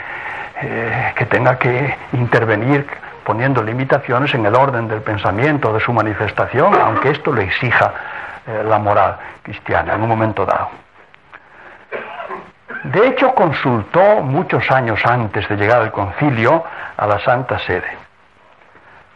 [0.61, 2.87] eh, que tenga que intervenir
[3.23, 7.93] poniendo limitaciones en el orden del pensamiento, de su manifestación, aunque esto le exija
[8.45, 10.69] eh, la moral cristiana en un momento dado.
[12.83, 16.63] De hecho, consultó muchos años antes de llegar al concilio
[16.97, 17.97] a la Santa Sede.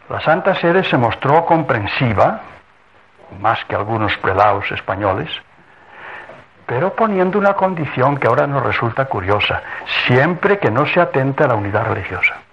[0.08, 2.40] La Santa Sede se mostró comprensiva,
[3.40, 5.28] más que algunos prelados españoles,
[6.64, 9.62] pero poniendo una condición que ahora nos resulta curiosa,
[10.06, 12.45] siempre que no se atente a la unidad religiosa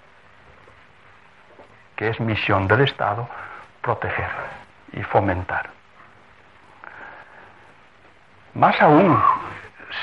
[1.96, 3.28] que es misión del Estado
[3.80, 4.30] proteger
[4.92, 5.70] y fomentar.
[8.54, 9.20] Más aún,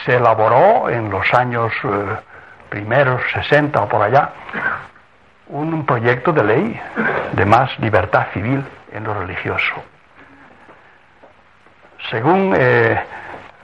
[0.05, 2.17] se elaboró en los años eh,
[2.69, 4.29] primeros 60 o por allá
[5.47, 6.81] un proyecto de ley
[7.33, 9.83] de más libertad civil en lo religioso.
[12.09, 13.01] Según eh,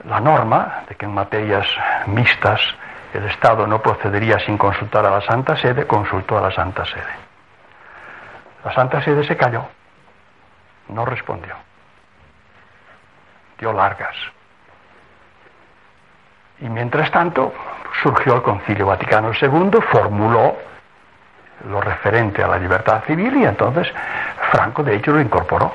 [0.04, 1.66] la norma de que en materias
[2.06, 2.60] mixtas
[3.12, 7.27] el Estado no procedería sin consultar a la Santa Sede, consultó a la Santa Sede.
[8.64, 9.64] La Santa Sede se calló,
[10.88, 11.54] no respondió,
[13.58, 14.16] dio largas.
[16.60, 17.54] Y mientras tanto
[18.02, 20.56] surgió el Concilio Vaticano II, formuló
[21.68, 23.92] lo referente a la libertad civil y entonces
[24.50, 25.72] Franco de hecho lo incorporó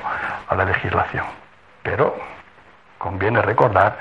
[0.48, 1.24] a la legislación.
[1.82, 2.16] Pero
[2.98, 3.96] conviene recordar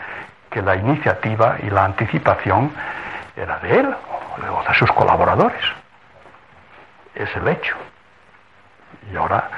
[0.50, 2.72] que la iniciativa y la anticipación
[3.36, 3.96] era de él
[4.50, 5.64] o de sus colaboradores.
[7.16, 7.76] Es el hecho.
[9.12, 9.50] Y ahora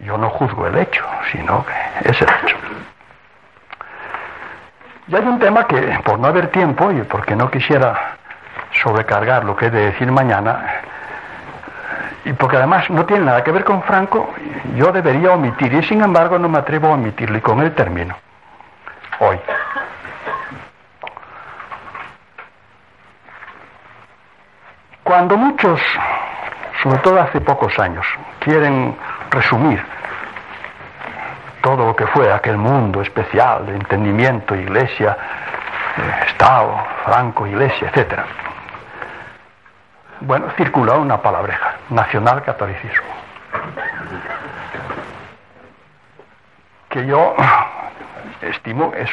[0.00, 2.56] yo no juzgo el hecho, sino que es el hecho.
[5.06, 8.16] Y hay un tema que, por no haber tiempo y porque no quisiera
[8.82, 10.64] sobrecargar lo que he de decir mañana,
[12.24, 14.34] y porque además no tiene nada que ver con Franco,
[14.74, 18.16] yo debería omitir, y sin embargo no me atrevo a omitirlo, y con él termino.
[19.20, 19.38] Hoy.
[25.04, 25.80] Cuando muchos
[26.84, 28.06] sobre todo hace pocos años,
[28.44, 28.96] quieren
[29.30, 29.82] resumir
[31.62, 35.16] todo lo que fue aquel mundo especial de entendimiento, iglesia,
[35.96, 38.20] eh, Estado, Franco, iglesia, etc.
[40.20, 43.08] Bueno, circula una palabreja, nacional catolicismo,
[46.90, 47.34] que yo
[48.42, 49.10] estimo es,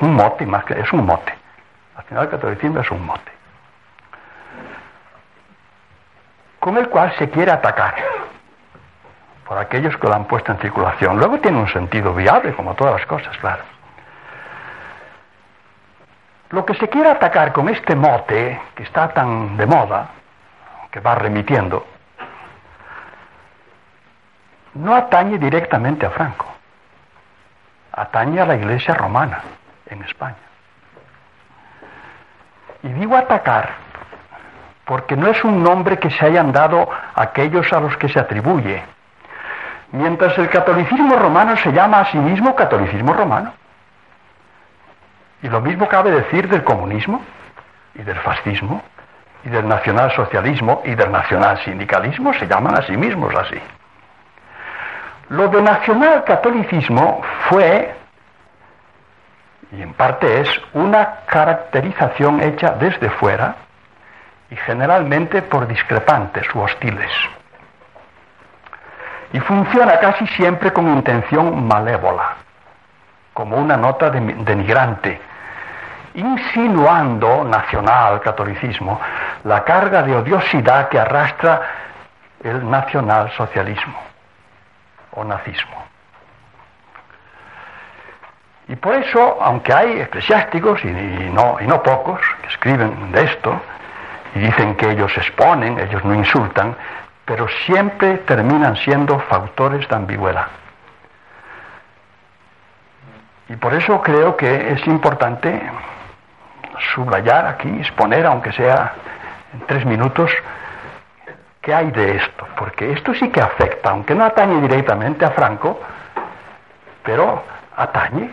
[0.00, 1.34] un mote, más que es un mote.
[1.96, 3.40] Nacional catolicismo es un mote.
[6.60, 7.94] con el cual se quiere atacar
[9.50, 11.18] por aquellos que lo han puesto en circulación.
[11.18, 13.64] Luego tiene un sentido viable, como todas las cosas, claro.
[16.50, 20.10] Lo que se quiere atacar con este mote, que está tan de moda,
[20.92, 21.84] que va remitiendo,
[24.74, 26.46] no atañe directamente a Franco,
[27.90, 29.42] atañe a la Iglesia romana
[29.86, 30.46] en España.
[32.84, 33.70] Y digo atacar
[34.84, 38.99] porque no es un nombre que se hayan dado aquellos a los que se atribuye.
[39.92, 43.52] Mientras el catolicismo romano se llama a sí mismo catolicismo romano.
[45.42, 47.22] Y lo mismo cabe decir del comunismo
[47.94, 48.82] y del fascismo
[49.44, 53.60] y del nacionalsocialismo y del nacionalsindicalismo, se llaman a sí mismos así.
[55.30, 57.94] Lo de nacionalcatolicismo fue,
[59.72, 63.54] y en parte es, una caracterización hecha desde fuera,
[64.50, 67.10] y generalmente por discrepantes u hostiles.
[69.32, 72.36] Y funciona casi siempre con intención malévola,
[73.32, 75.20] como una nota denigrante,
[76.14, 79.00] insinuando nacional catolicismo
[79.44, 81.62] la carga de odiosidad que arrastra
[82.42, 83.98] el nacionalsocialismo
[85.12, 85.84] o nazismo.
[88.68, 93.60] Y por eso, aunque hay eclesiásticos, no, y no pocos, que escriben de esto,
[94.34, 96.76] y dicen que ellos exponen, ellos no insultan,
[97.24, 100.46] pero siempre terminan siendo factores de ambigüedad.
[103.48, 105.60] Y por eso creo que es importante
[106.94, 108.92] subrayar aquí, exponer, aunque sea
[109.52, 110.30] en tres minutos,
[111.60, 115.80] qué hay de esto, porque esto sí que afecta, aunque no atañe directamente a Franco,
[117.02, 117.42] pero
[117.76, 118.30] atañe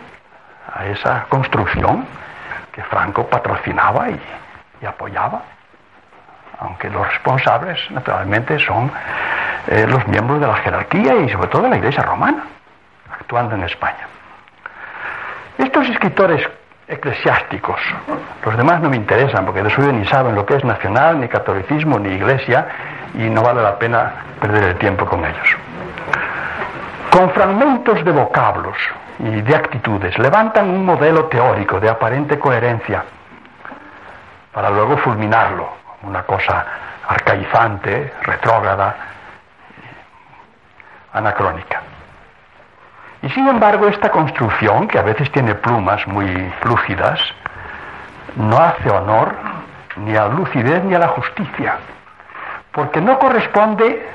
[0.72, 2.06] a esa construcción
[2.72, 4.20] que Franco patrocinaba y,
[4.80, 5.42] y apoyaba
[6.58, 8.90] aunque los responsables naturalmente son
[9.68, 12.44] eh, los miembros de la jerarquía y sobre todo de la Iglesia romana.
[13.20, 14.06] actuando en España.
[15.58, 16.48] Estos escritores
[16.86, 17.80] eclesiásticos,
[18.44, 21.28] los demás no me interesan porque de suyo ni saben lo que es nacional, ni
[21.28, 22.66] catolicismo, ni iglesia,
[23.14, 25.56] y no vale la pena perder el tiempo con ellos.
[27.10, 28.76] Con fragmentos de vocablos
[29.18, 33.04] y de actitudes levantan un modelo teórico de aparente coherencia
[34.52, 35.68] para luego fulminarlo,
[36.02, 36.64] una cosa
[37.08, 38.96] arcaizante, retrógrada,
[41.12, 41.82] anacrónica.
[43.22, 47.20] Y sin embargo, esta construcción, que a veces tiene plumas muy lúcidas,
[48.36, 49.34] no hace honor
[49.96, 51.78] ni a la lucidez ni a la justicia,
[52.70, 54.08] porque no corresponde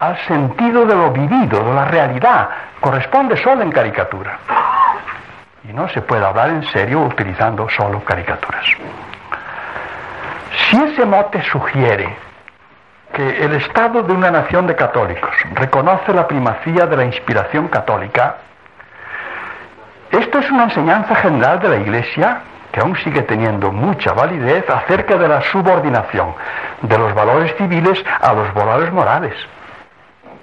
[0.00, 2.48] al sentido de lo vivido, de la realidad,
[2.80, 4.38] corresponde solo en caricatura.
[5.62, 8.64] Y no se puede hablar en serio utilizando solo caricaturas.
[10.70, 12.16] Si ese mote sugiere
[13.12, 18.36] que el Estado de una nación de católicos reconoce la primacía de la inspiración católica,
[20.12, 25.16] esto es una enseñanza general de la Iglesia que aún sigue teniendo mucha validez acerca
[25.16, 26.36] de la subordinación
[26.82, 29.34] de los valores civiles a los valores morales.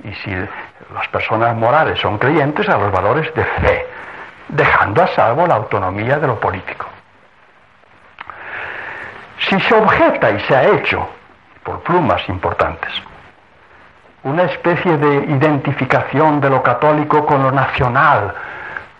[0.03, 3.86] Y si las personas morales son creyentes, a los valores de fe,
[4.49, 6.86] dejando a salvo la autonomía de lo político.
[9.39, 11.07] Si se objeta y se ha hecho
[11.63, 12.91] por plumas importantes.
[14.23, 18.33] Una especie de identificación de lo católico con lo nacional,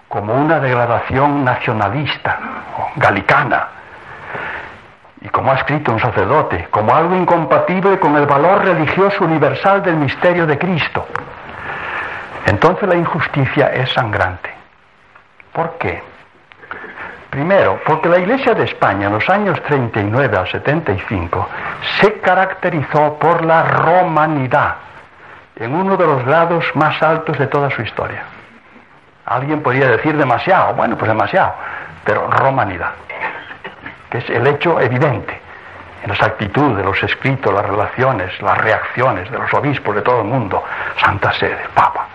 [0.08, 2.40] como una degradación nacionalista
[2.78, 3.68] o galicana,
[5.22, 9.96] y como ha escrito un sacerdote, como algo incompatible con el valor religioso universal del
[9.96, 11.06] misterio de Cristo.
[12.46, 14.50] Entonces la injusticia es sangrante.
[15.52, 16.02] ¿Por qué?
[17.30, 21.50] Primero, porque la Iglesia de España en los años 39 al 75
[22.00, 24.76] se caracterizó por la romanidad
[25.58, 28.24] en uno de los grados más altos de toda su historia.
[29.26, 31.54] Alguien podría decir demasiado, bueno, pues demasiado,
[32.06, 32.92] pero romanidad,
[34.10, 35.42] que es el hecho evidente
[36.04, 40.28] en las actitudes, los escritos, las relaciones, las reacciones de los obispos de todo el
[40.28, 40.64] mundo,
[41.02, 42.08] Santa Sede, Papa.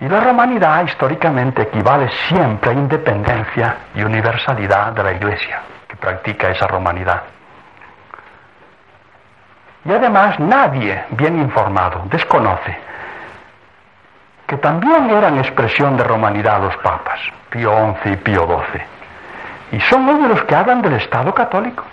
[0.00, 6.50] Y la romanidad históricamente equivale siempre a independencia y universalidad de la Iglesia, que practica
[6.50, 7.22] esa romanidad.
[9.84, 12.78] Y además nadie bien informado desconoce
[14.46, 17.20] que también eran expresión de romanidad los papas,
[17.50, 18.82] Pío XI y Pío XII.
[19.72, 21.84] Y son ellos los que hablan del Estado católico,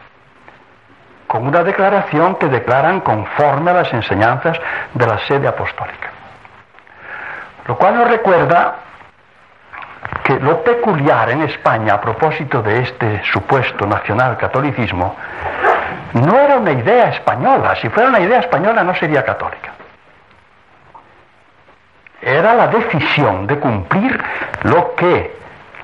[1.27, 4.57] con una declaración que declaran conforme a las enseñanzas
[4.93, 6.14] de la sede apostólica.
[7.67, 8.75] Lo cual nos recuerda
[10.23, 15.15] que lo peculiar en España a propósito de este supuesto nacional catolicismo
[16.13, 17.75] no era una idea española.
[17.75, 19.73] Si fuera una idea española no sería católica.
[22.21, 24.23] Era la decisión de cumplir
[24.63, 25.35] lo que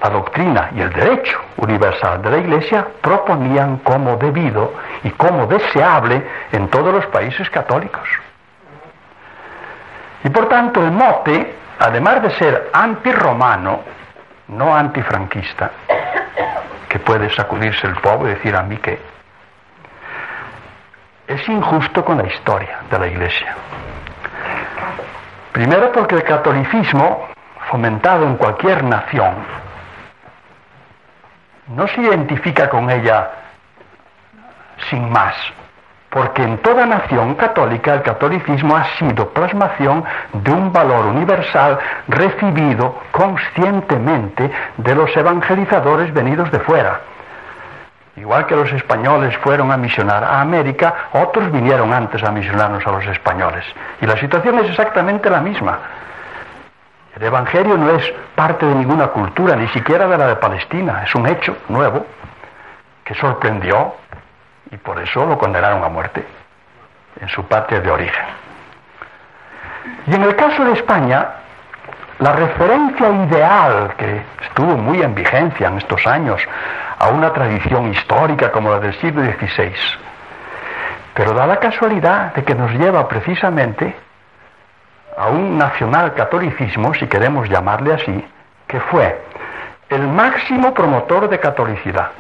[0.01, 4.73] la doctrina y el derecho universal de la Iglesia proponían como debido
[5.03, 8.07] y como deseable en todos los países católicos.
[10.23, 13.81] Y por tanto el mote además de ser antirromano,
[14.49, 15.71] no antifranquista,
[16.87, 18.99] que puede sacudirse el polvo y decir a mí que
[21.27, 23.55] es injusto con la historia de la Iglesia.
[25.51, 27.27] Primero porque el catolicismo,
[27.69, 29.35] fomentado en cualquier nación,
[31.69, 33.31] no se identifica con ella
[34.89, 35.35] sin más,
[36.11, 40.03] porque en toda nación católica el catolicismo ha sido plasmación
[40.33, 46.99] de un valor universal recibido conscientemente de los evangelizadores venidos de fuera.
[48.17, 52.91] Igual que los españoles fueron a misionar a América, otros vinieron antes a misionarnos a
[52.91, 53.63] los españoles.
[54.01, 55.79] Y la situación es exactamente la misma.
[57.15, 61.15] El Evangelio no es parte de ninguna cultura, ni siquiera de la de Palestina, es
[61.15, 62.05] un hecho nuevo
[63.05, 64.00] que sorprendió
[64.71, 66.25] y por eso lo condenaron a muerte
[67.19, 68.25] en su patria de origen.
[70.07, 71.27] Y en el caso de España,
[72.19, 76.41] la referencia ideal que estuvo muy en vigencia en estos años
[76.99, 79.73] a una tradición histórica como la del siglo XVI,
[81.13, 83.95] pero da la casualidad de que nos lleva precisamente
[85.17, 88.25] a un nacional catolicismo, si queremos llamarle así,
[88.67, 89.21] que fue
[89.89, 92.11] el máximo promotor de catolicidad.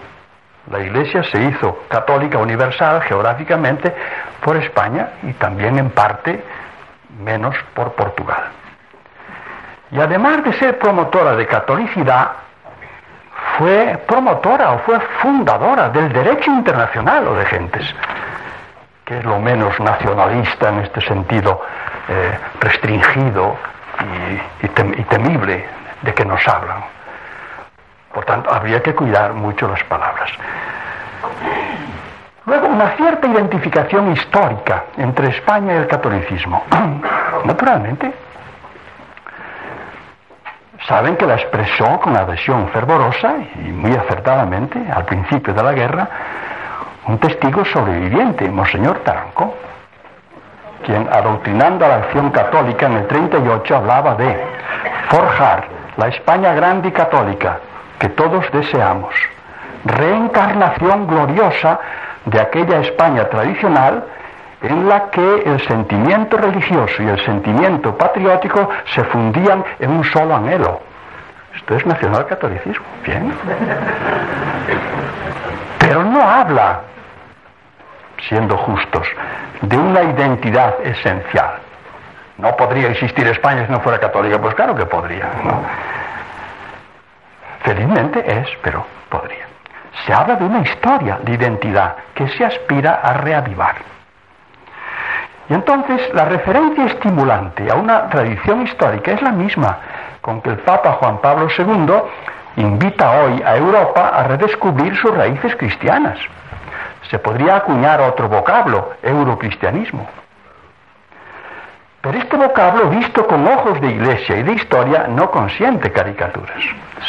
[0.69, 3.93] La Iglesia se hizo católica universal geográficamente
[4.43, 6.43] por España y también en parte
[7.23, 8.43] menos por Portugal.
[9.91, 12.31] Y además de ser promotora de catolicidad,
[13.57, 17.95] fue promotora o fue fundadora del derecho internacional o de gentes,
[19.03, 21.61] que es lo menos nacionalista en este sentido
[22.07, 23.57] eh, restringido
[24.63, 24.67] y,
[25.03, 25.65] temible
[26.01, 26.83] de que nos hablan.
[28.13, 30.29] Por tanto, habría que cuidar mucho las palabras.
[32.45, 36.63] Luego, una cierta identificación histórica entre España y el catolicismo.
[37.45, 38.13] Naturalmente,
[40.87, 46.09] saben que la expresó con adhesión fervorosa y muy acertadamente al principio de la guerra
[47.07, 49.55] un testigo sobreviviente, Monseñor Taranco,
[50.83, 54.43] quien adoctrinando a la acción católica en el 38 hablaba de
[55.09, 57.59] forjar la España grande y católica
[58.01, 59.13] que todos deseamos,
[59.85, 61.79] reencarnación gloriosa
[62.25, 64.03] de aquella España tradicional
[64.63, 70.35] en la que el sentimiento religioso y el sentimiento patriótico se fundían en un solo
[70.35, 70.81] anhelo.
[71.55, 73.33] Esto es nacionalcatolicismo, bien.
[75.77, 76.81] Pero no habla,
[78.27, 79.07] siendo justos,
[79.61, 81.59] de una identidad esencial.
[82.39, 85.29] No podría existir España si no fuera católica, pues claro que podría.
[87.63, 89.45] Felizmente es, pero podría.
[90.05, 93.75] Se habla de una historia de identidad que se aspira a reavivar.
[95.49, 99.77] Y entonces la referencia estimulante a una tradición histórica es la misma
[100.21, 105.55] con que el Papa Juan Pablo II invita hoy a Europa a redescubrir sus raíces
[105.55, 106.17] cristianas.
[107.09, 110.20] Se podría acuñar otro vocablo, eurocristianismo.
[112.01, 116.63] Pero este vocablo, visto con ojos de iglesia y de historia, no consiente caricaturas.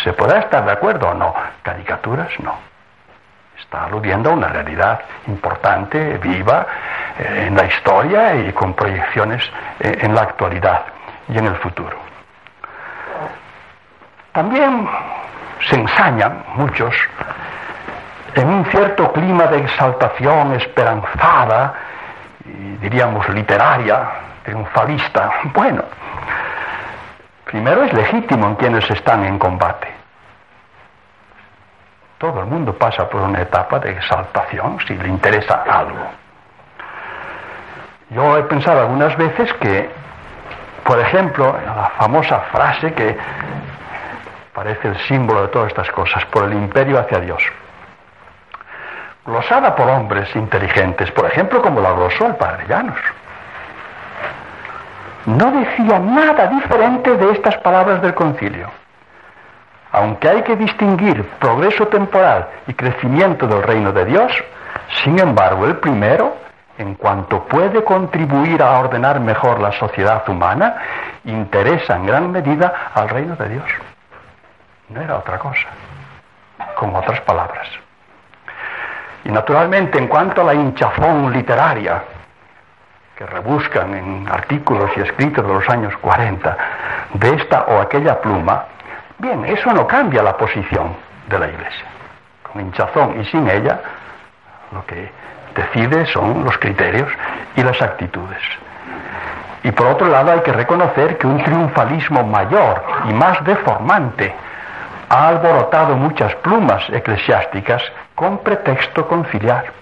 [0.05, 1.35] ¿Se podrá estar de acuerdo o no?
[1.63, 2.55] Caricaturas no.
[3.59, 6.67] Está aludiendo a una realidad importante, viva,
[7.19, 10.83] eh, en la historia y con proyecciones eh, en la actualidad
[11.29, 11.97] y en el futuro.
[14.33, 14.89] También
[15.69, 16.95] se ensañan muchos
[18.35, 21.75] en un cierto clima de exaltación esperanzada,
[22.81, 25.31] diríamos literaria, triunfalista.
[25.55, 25.83] Bueno,
[27.45, 29.89] primero es legítimo en quienes están en combate.
[32.19, 36.07] Todo el mundo pasa por una etapa de exaltación si le interesa algo.
[38.11, 39.91] Yo he pensado algunas veces que,
[40.85, 43.17] por ejemplo, la famosa frase que
[44.53, 47.43] parece el símbolo de todas estas cosas, por el imperio hacia Dios,
[49.25, 52.99] glosada por hombres inteligentes, por ejemplo, como la glosó el padre Llanos,
[55.27, 58.71] no decía nada diferente de estas palabras del concilio
[59.93, 64.33] aunque hay que distinguir progreso temporal y crecimiento del reino de Dios,
[65.05, 66.35] sin embargo el primero,
[66.79, 70.77] en cuanto puede contribuir a ordenar mejor la sociedad humana,
[71.25, 73.71] interesa en gran medida al reino de Dios.
[74.89, 75.69] No era otra cosa,
[76.75, 77.69] con otras palabras.
[79.25, 82.03] Y naturalmente, en cuanto a la hinchazón literaria,
[83.23, 86.57] que rebuscan en artículos y escritos de los años 40,
[87.15, 88.65] de esta o aquella pluma,
[89.19, 90.97] Bien, eso no cambia la posición
[91.29, 91.87] de la Iglesia.
[92.43, 93.81] Con hinchazón y sin ella,
[94.73, 95.13] lo que
[95.55, 97.09] decide son los criterios
[97.55, 98.43] y las actitudes.
[99.63, 104.35] Y por otro lado hay que reconocer que un triunfalismo mayor y más deformante
[105.09, 107.85] ha alborotado muchas plumas eclesiásticas
[108.17, 109.82] con pretexto conciliar.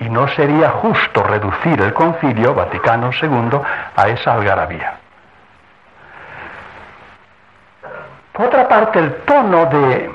[0.00, 3.60] Y no sería justo reducir el concilio Vaticano II
[3.96, 4.94] a esa algarabía.
[8.32, 10.10] Por otra parte, el tono de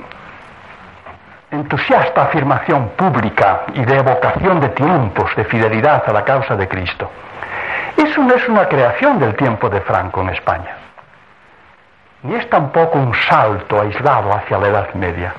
[1.50, 7.10] entusiasta afirmación pública y de evocación de tiempos de fidelidad a la causa de Cristo,
[7.96, 10.76] eso no es una creación del tiempo de Franco en España,
[12.22, 15.32] ni es tampoco un salto aislado hacia la Edad Media.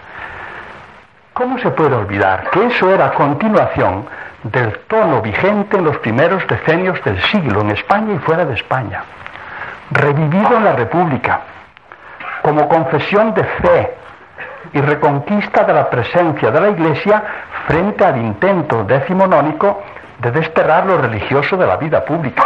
[1.34, 4.06] ¿Cómo se puede olvidar que eso era continuación
[4.44, 9.04] del tono vigente en los primeros decenios del siglo en España y fuera de España,
[9.92, 11.42] revivido en la República?
[12.42, 13.94] como confesión de fe
[14.74, 17.24] y reconquista de la presencia de la Iglesia
[17.68, 19.82] frente al intento decimonónico
[20.20, 22.44] de desterrar lo religioso de la vida pública.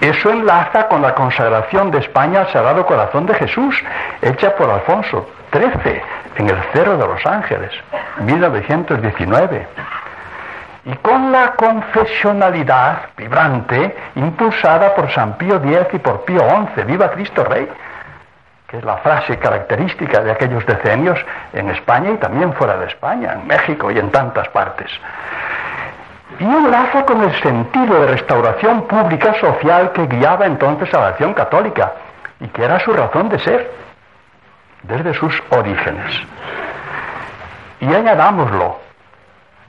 [0.00, 3.82] Eso enlaza con la consagración de España al Sagrado Corazón de Jesús,
[4.22, 6.00] hecha por Alfonso XIII
[6.36, 7.70] en el Cerro de los Ángeles,
[8.20, 9.66] 1919.
[10.84, 17.10] Y con la confesionalidad vibrante impulsada por San Pío X y por Pío XI, viva
[17.10, 17.68] Cristo Rey,
[18.66, 21.18] que es la frase característica de aquellos decenios
[21.52, 24.90] en España y también fuera de España, en México y en tantas partes.
[26.38, 31.34] Y enlaza con el sentido de restauración pública social que guiaba entonces a la acción
[31.34, 31.92] católica
[32.38, 33.70] y que era su razón de ser
[34.84, 36.22] desde sus orígenes.
[37.80, 38.78] Y añadámoslo,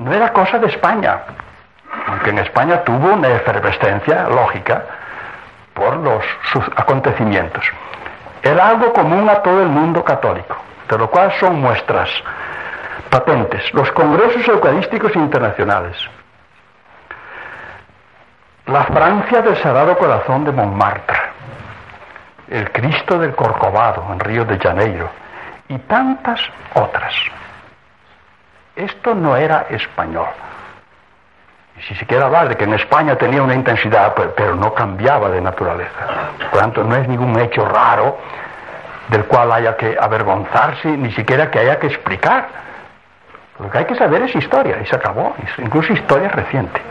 [0.04, 1.22] no era cosa de España,
[2.08, 4.84] aunque en España tuvo una efervescencia lógica,
[5.74, 6.24] por los
[6.76, 7.64] acontecimientos.
[8.43, 10.56] Era algo común a todo el mundo católico,
[10.89, 12.10] de lo cual son muestras
[13.10, 15.97] patentes los congresos eucarísticos internacionales,
[18.68, 21.20] la Francia del Sagrado Corazón de Montmartre,
[22.47, 25.10] el Cristo del Corcovado en Río de Janeiro
[25.68, 26.41] y tantas
[26.74, 27.14] otras.
[28.76, 30.30] Esto no era español.
[31.78, 35.30] Y si se quiere hablar de que en España tenía una intensidad, pero no cambiaba
[35.30, 35.99] de naturaleza.
[36.51, 38.17] Por tanto, no es ningún hecho raro
[39.09, 42.47] del cual haya que avergonzarse, ni siquiera que haya que explicar.
[43.59, 46.82] Lo que hay que saber es historia, y se acabó, incluso historia reciente.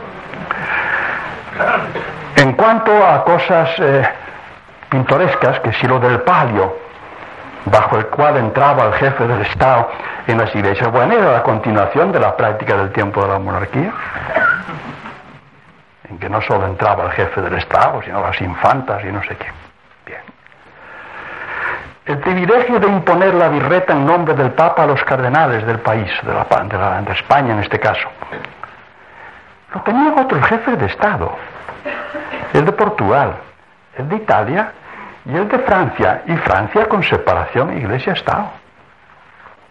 [2.37, 4.09] En cuanto a cosas eh,
[4.89, 6.89] pintorescas, que si lo del palio,
[7.67, 9.91] bajo el cual entraba el jefe del Estado
[10.27, 13.93] en las iglesias, bueno, era la continuación de la práctica del tiempo de la monarquía,
[16.09, 19.37] en que no solo entraba el jefe del Estado, sino las infantas y no sé
[19.37, 19.47] qué.
[20.07, 20.21] Bien.
[22.07, 26.11] El privilegio de imponer la birreta en nombre del Papa a los cardenales del país,
[26.23, 28.09] de, la, de España en este caso,
[29.75, 31.37] lo tenían otros jefes de Estado,
[32.53, 33.37] el de Portugal,
[33.97, 34.73] el de Italia
[35.25, 38.51] y el de Francia, y Francia con separación Iglesia-Estado.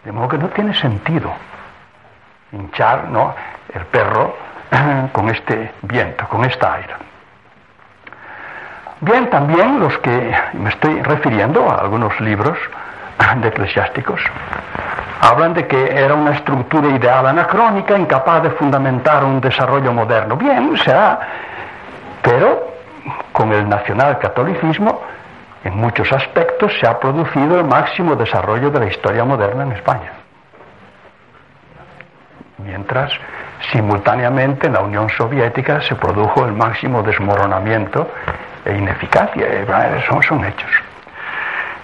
[0.03, 1.31] De modo que no tiene sentido
[2.51, 3.33] hinchar ¿no?
[3.73, 4.35] el perro
[5.11, 6.93] con este viento, con esta aire.
[9.01, 12.57] Bien, también los que me estoy refiriendo a algunos libros
[13.37, 14.21] de eclesiásticos
[15.21, 20.37] hablan de que era una estructura ideal anacrónica, incapaz de fundamentar un desarrollo moderno.
[20.37, 21.19] Bien, será,
[22.21, 22.73] pero
[23.31, 25.01] con el nacionalcatolicismo
[25.63, 30.13] en muchos aspectos se ha producido el máximo desarrollo de la historia moderna en España.
[32.57, 33.11] Mientras
[33.71, 38.09] simultáneamente en la Unión Soviética se produjo el máximo desmoronamiento
[38.65, 39.47] e ineficacia.
[39.97, 40.71] Esos son hechos.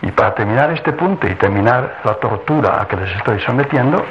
[0.02, 4.06] Y para terminar este punto y terminar la tortura a que les estoy sometiendo,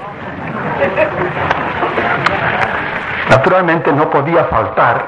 [3.30, 5.06] naturalmente no podía faltar,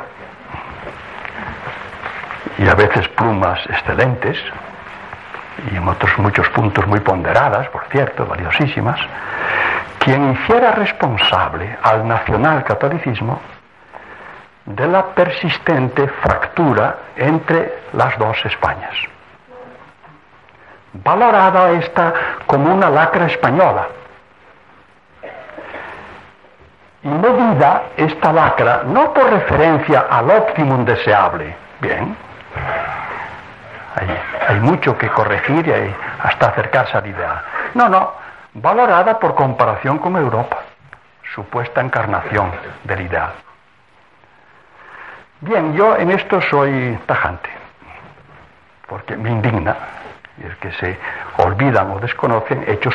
[2.59, 4.39] y a veces plumas excelentes,
[5.71, 9.01] y en otros muchos puntos muy ponderadas, por cierto, valiosísimas,
[9.99, 13.41] quien hiciera responsable al nacional catolicismo
[14.67, 18.97] de la persistente fractura entre las dos Españas
[21.05, 22.13] valorada esta
[22.47, 23.89] como una lacra española.
[27.03, 32.17] Y medida esta lacra no por referencia al óptimo deseable, bien,
[34.49, 37.43] hay, mucho que corregir y hasta acercarse al ideal.
[37.75, 38.13] No, no,
[38.55, 40.59] valorada por comparación con Europa,
[41.35, 42.51] supuesta encarnación
[42.85, 43.33] del ideal.
[45.41, 47.51] Bien, yo en esto soy tajante,
[48.87, 49.77] porque me indigna
[50.39, 50.99] y es que se
[51.39, 52.95] olvidan o desconocen hechos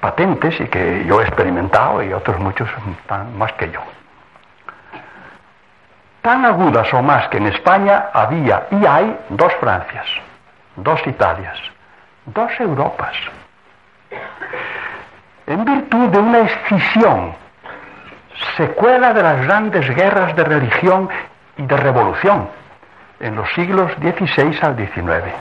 [0.00, 2.68] patentes y que yo he experimentado y otros muchos
[3.36, 3.80] más que yo.
[6.22, 10.06] Tan agudas o más que en España había y hay dos Francias,
[10.76, 11.58] dos Italias,
[12.26, 13.16] dos Europas,
[15.46, 17.34] en virtud de una escisión,
[18.56, 21.08] secuela de las grandes guerras de religión
[21.56, 22.48] y de revolución
[23.18, 25.34] en los siglos XVI al XIX.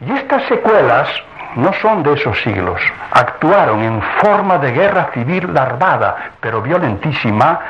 [0.00, 1.08] Y estas secuelas
[1.56, 2.80] no son de esos siglos.
[3.10, 7.60] Actuaron en forma de guerra civil larvada, pero violentísima,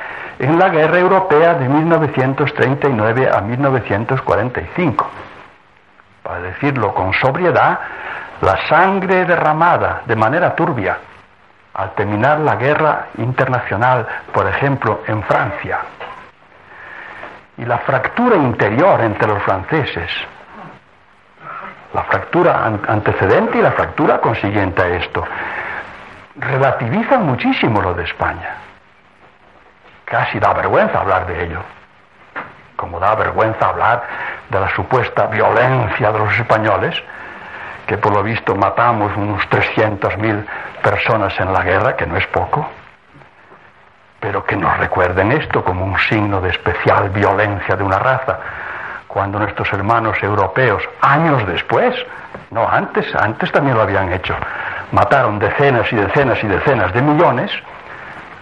[0.41, 5.11] en la guerra europea de 1939 a 1945.
[6.22, 7.78] Para decirlo con sobriedad,
[8.41, 10.97] la sangre derramada de manera turbia
[11.74, 15.80] al terminar la guerra internacional, por ejemplo, en Francia,
[17.59, 20.11] y la fractura interior entre los franceses,
[21.93, 25.22] la fractura antecedente y la fractura consiguiente a esto.
[26.36, 28.60] Relativizan muchísimo lo de España.
[30.11, 31.61] Casi da vergüenza hablar de ello.
[32.75, 34.03] Como da vergüenza hablar
[34.49, 37.01] de la supuesta violencia de los españoles,
[37.87, 40.45] que por lo visto matamos unos 300.000
[40.83, 42.69] personas en la guerra, que no es poco,
[44.19, 48.39] pero que nos recuerden esto como un signo de especial violencia de una raza
[49.07, 51.95] cuando nuestros hermanos europeos, años después,
[52.51, 54.35] no antes, antes también lo habían hecho,
[54.91, 57.53] mataron decenas y decenas y decenas de millones,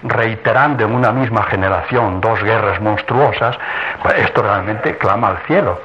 [0.03, 3.59] reiterando en una misma generación dos guerras monstruosas,
[4.03, 5.81] pues esto realmente clama al cielo.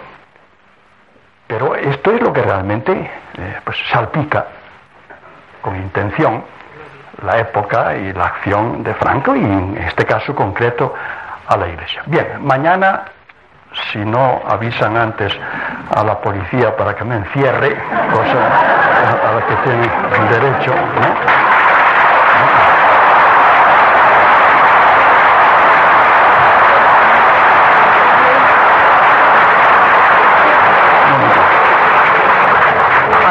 [1.47, 2.91] Pero esto es lo que realmente
[3.37, 4.45] eh, pues salpica
[5.61, 6.43] con intención
[7.23, 10.93] la época y la acción de Franco y en este caso concreto
[11.47, 12.01] a la Iglesia.
[12.05, 13.05] Bien, mañana
[13.91, 15.33] si no avisan antes
[15.95, 17.75] a la policía para que me encierre,
[18.11, 21.52] cosa a la que tienen derecho, ¿no?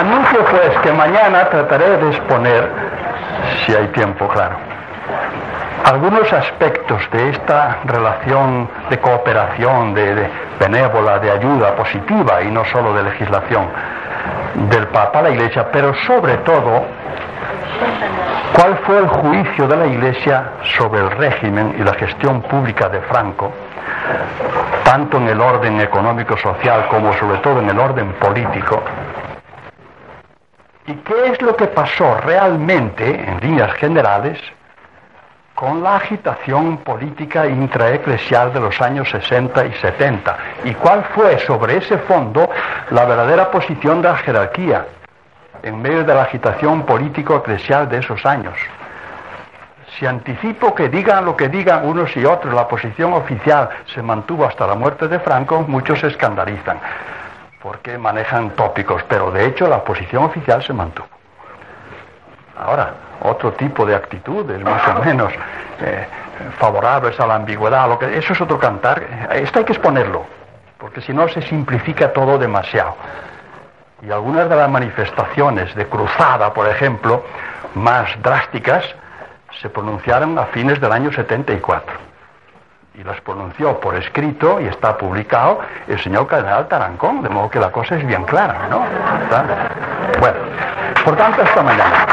[0.02, 2.68] Anuncio pues que mañana trataré de exponer,
[3.64, 4.56] si hay tiempo, claro,
[5.84, 10.28] algunos aspectos de esta relación de cooperación, de,
[10.58, 13.68] benévola, de ayuda positiva y no solo de legislación
[14.70, 16.84] del Papa a la Iglesia, pero sobre todo
[18.56, 20.44] cuál fue el juicio de la Iglesia
[20.76, 23.52] sobre el régimen y la gestión pública de Franco,
[24.82, 28.82] tanto en el orden económico-social como sobre todo en el orden político,
[30.92, 34.38] y qué es lo que pasó realmente, en líneas generales,
[35.54, 41.76] con la agitación política intraeclesial de los años 60 y 70 y cuál fue sobre
[41.76, 42.50] ese fondo
[42.90, 44.86] la verdadera posición de la jerarquía
[45.62, 48.54] en medio de la agitación político-eclesial de esos años.
[49.96, 54.46] Si anticipo que digan lo que digan unos y otros, la posición oficial se mantuvo
[54.46, 56.78] hasta la muerte de Franco, muchos se escandalizan
[57.62, 61.08] porque manejan tópicos, pero de hecho la posición oficial se mantuvo.
[62.58, 65.32] Ahora, otro tipo de actitudes, más o menos
[65.80, 66.06] eh,
[66.58, 69.02] favorables a la ambigüedad, lo que, eso es otro cantar.
[69.32, 70.24] Esto hay que exponerlo,
[70.78, 72.96] porque si no se simplifica todo demasiado.
[74.02, 77.24] Y algunas de las manifestaciones de cruzada, por ejemplo,
[77.74, 78.84] más drásticas,
[79.60, 82.11] se pronunciaron a fines del año 74
[82.94, 87.58] y las pronunció por escrito y está publicado el señor cardenal Tarancón, de modo que
[87.58, 88.84] la cosa es bien clara, ¿no?
[90.20, 90.38] Bueno,
[91.04, 92.06] por tanto, esta mañana.